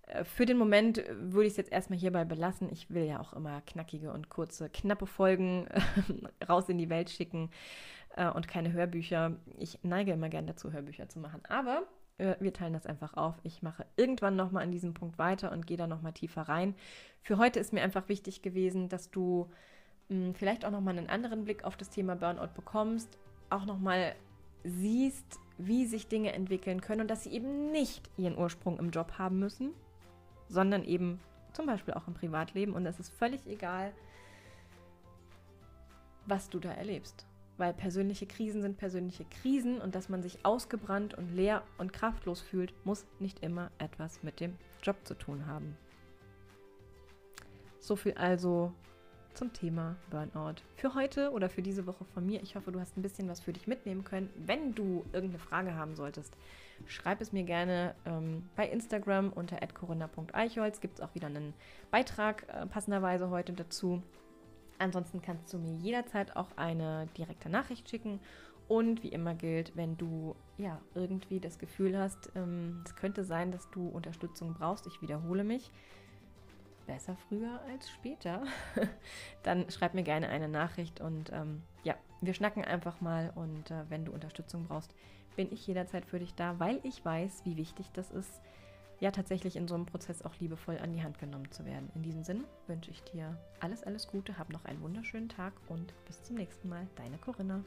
Äh, 0.07 0.23
für 0.23 0.45
den 0.45 0.57
Moment 0.57 1.03
würde 1.09 1.47
ich 1.47 1.53
es 1.53 1.57
jetzt 1.57 1.71
erstmal 1.71 1.99
hierbei 1.99 2.25
belassen. 2.25 2.69
Ich 2.71 2.89
will 2.89 3.05
ja 3.05 3.19
auch 3.19 3.33
immer 3.33 3.61
knackige 3.61 4.11
und 4.11 4.29
kurze, 4.29 4.69
knappe 4.69 5.07
Folgen 5.07 5.67
raus 6.49 6.69
in 6.69 6.77
die 6.77 6.89
Welt 6.89 7.09
schicken 7.09 7.49
äh, 8.15 8.29
und 8.29 8.47
keine 8.47 8.71
Hörbücher. 8.73 9.33
Ich 9.57 9.79
neige 9.83 10.13
immer 10.13 10.29
gerne 10.29 10.47
dazu, 10.47 10.71
Hörbücher 10.71 11.09
zu 11.09 11.19
machen. 11.19 11.41
Aber 11.47 11.83
äh, 12.17 12.35
wir 12.39 12.53
teilen 12.53 12.73
das 12.73 12.85
einfach 12.85 13.15
auf. 13.15 13.35
Ich 13.43 13.61
mache 13.61 13.85
irgendwann 13.95 14.35
nochmal 14.35 14.63
an 14.63 14.71
diesem 14.71 14.93
Punkt 14.93 15.17
weiter 15.17 15.51
und 15.51 15.67
gehe 15.67 15.77
da 15.77 15.87
nochmal 15.87 16.13
tiefer 16.13 16.43
rein. 16.43 16.75
Für 17.21 17.37
heute 17.37 17.59
ist 17.59 17.73
mir 17.73 17.81
einfach 17.81 18.07
wichtig 18.09 18.41
gewesen, 18.41 18.89
dass 18.89 19.11
du 19.11 19.49
mh, 20.09 20.27
hm, 20.27 20.35
vielleicht 20.35 20.65
auch 20.65 20.71
nochmal 20.71 20.97
einen 20.97 21.09
anderen 21.09 21.43
Blick 21.43 21.63
auf 21.63 21.77
das 21.77 21.89
Thema 21.89 22.15
Burnout 22.15 22.53
bekommst, 22.55 23.17
auch 23.49 23.65
nochmal 23.65 24.15
siehst, 24.63 25.39
wie 25.57 25.85
sich 25.85 26.07
Dinge 26.07 26.33
entwickeln 26.33 26.81
können 26.81 27.01
und 27.01 27.11
dass 27.11 27.23
sie 27.23 27.31
eben 27.31 27.71
nicht 27.71 28.09
ihren 28.17 28.37
Ursprung 28.37 28.79
im 28.79 28.89
Job 28.89 29.13
haben 29.17 29.39
müssen, 29.39 29.71
sondern 30.49 30.83
eben 30.83 31.19
zum 31.53 31.65
Beispiel 31.65 31.93
auch 31.93 32.07
im 32.07 32.13
Privatleben. 32.13 32.73
Und 32.73 32.85
es 32.85 32.99
ist 32.99 33.13
völlig 33.13 33.45
egal, 33.47 33.93
was 36.25 36.49
du 36.49 36.59
da 36.59 36.71
erlebst 36.71 37.25
weil 37.57 37.73
persönliche 37.73 38.25
Krisen 38.25 38.61
sind 38.61 38.77
persönliche 38.77 39.25
Krisen 39.25 39.79
und 39.79 39.95
dass 39.95 40.09
man 40.09 40.21
sich 40.21 40.45
ausgebrannt 40.45 41.13
und 41.13 41.33
leer 41.33 41.63
und 41.77 41.93
kraftlos 41.93 42.41
fühlt, 42.41 42.73
muss 42.85 43.05
nicht 43.19 43.39
immer 43.43 43.71
etwas 43.77 44.23
mit 44.23 44.39
dem 44.39 44.55
Job 44.83 44.97
zu 45.03 45.13
tun 45.13 45.45
haben. 45.47 45.77
So 47.79 47.95
viel 47.95 48.13
also 48.13 48.73
zum 49.35 49.51
Thema 49.51 49.97
Burnout. 50.09 50.55
Für 50.75 50.95
heute 50.95 51.31
oder 51.31 51.49
für 51.49 51.61
diese 51.61 51.85
Woche 51.85 52.05
von 52.05 52.25
mir. 52.25 52.41
Ich 52.41 52.55
hoffe, 52.55 52.71
du 52.71 52.79
hast 52.79 52.97
ein 52.97 53.01
bisschen 53.01 53.27
was 53.27 53.41
für 53.41 53.53
dich 53.53 53.67
mitnehmen 53.67 54.03
können. 54.03 54.29
Wenn 54.37 54.73
du 54.73 55.03
irgendeine 55.11 55.39
Frage 55.39 55.75
haben 55.75 55.95
solltest, 55.95 56.35
schreib 56.85 57.21
es 57.21 57.33
mir 57.33 57.43
gerne 57.43 57.95
ähm, 58.05 58.49
bei 58.55 58.67
Instagram 58.67 59.31
unter 59.33 59.57
corinna.eichholz. 59.57 60.79
Gibt 60.79 60.99
es 60.99 61.01
auch 61.01 61.13
wieder 61.15 61.27
einen 61.27 61.53
Beitrag 61.91 62.47
äh, 62.47 62.65
passenderweise 62.65 63.29
heute 63.29 63.53
dazu. 63.53 64.01
Ansonsten 64.79 65.21
kannst 65.21 65.53
du 65.53 65.57
mir 65.57 65.73
jederzeit 65.73 66.35
auch 66.35 66.55
eine 66.55 67.07
direkte 67.17 67.49
Nachricht 67.49 67.89
schicken. 67.89 68.19
Und 68.67 69.03
wie 69.03 69.09
immer 69.09 69.35
gilt, 69.35 69.75
wenn 69.75 69.95
du 69.97 70.35
ja 70.57 70.81
irgendwie 70.95 71.39
das 71.39 71.59
Gefühl 71.59 71.97
hast, 71.97 72.31
ähm, 72.35 72.81
es 72.85 72.95
könnte 72.95 73.23
sein, 73.23 73.51
dass 73.51 73.69
du 73.69 73.87
Unterstützung 73.87 74.53
brauchst, 74.53 74.87
ich 74.87 75.01
wiederhole 75.01 75.43
mich, 75.43 75.71
besser 76.85 77.15
früher 77.27 77.59
als 77.69 77.89
später, 77.89 78.43
dann 79.43 79.69
schreib 79.69 79.93
mir 79.93 80.03
gerne 80.03 80.29
eine 80.29 80.47
Nachricht 80.47 81.01
und 81.01 81.31
ähm, 81.31 81.63
ja, 81.83 81.95
wir 82.21 82.33
schnacken 82.33 82.63
einfach 82.63 83.01
mal 83.01 83.31
und 83.35 83.71
äh, 83.71 83.89
wenn 83.89 84.05
du 84.05 84.11
Unterstützung 84.11 84.65
brauchst, 84.67 84.93
bin 85.35 85.51
ich 85.51 85.67
jederzeit 85.67 86.05
für 86.05 86.19
dich 86.19 86.33
da, 86.35 86.59
weil 86.59 86.79
ich 86.83 87.03
weiß, 87.03 87.41
wie 87.45 87.57
wichtig 87.57 87.91
das 87.93 88.11
ist, 88.11 88.41
ja 88.99 89.11
tatsächlich 89.11 89.55
in 89.55 89.67
so 89.67 89.75
einem 89.75 89.85
Prozess 89.85 90.21
auch 90.23 90.35
liebevoll 90.39 90.77
an 90.79 90.93
die 90.93 91.03
Hand 91.03 91.19
genommen 91.19 91.51
zu 91.51 91.65
werden. 91.65 91.89
In 91.95 92.03
diesem 92.03 92.23
Sinne 92.23 92.45
wünsche 92.67 92.91
ich 92.91 93.03
dir 93.03 93.37
alles, 93.59 93.83
alles 93.83 94.07
Gute, 94.07 94.37
hab 94.37 94.49
noch 94.51 94.65
einen 94.65 94.81
wunderschönen 94.81 95.29
Tag 95.29 95.53
und 95.67 95.93
bis 96.05 96.23
zum 96.23 96.37
nächsten 96.37 96.69
Mal. 96.69 96.87
Deine 96.95 97.17
Corinna. 97.17 97.63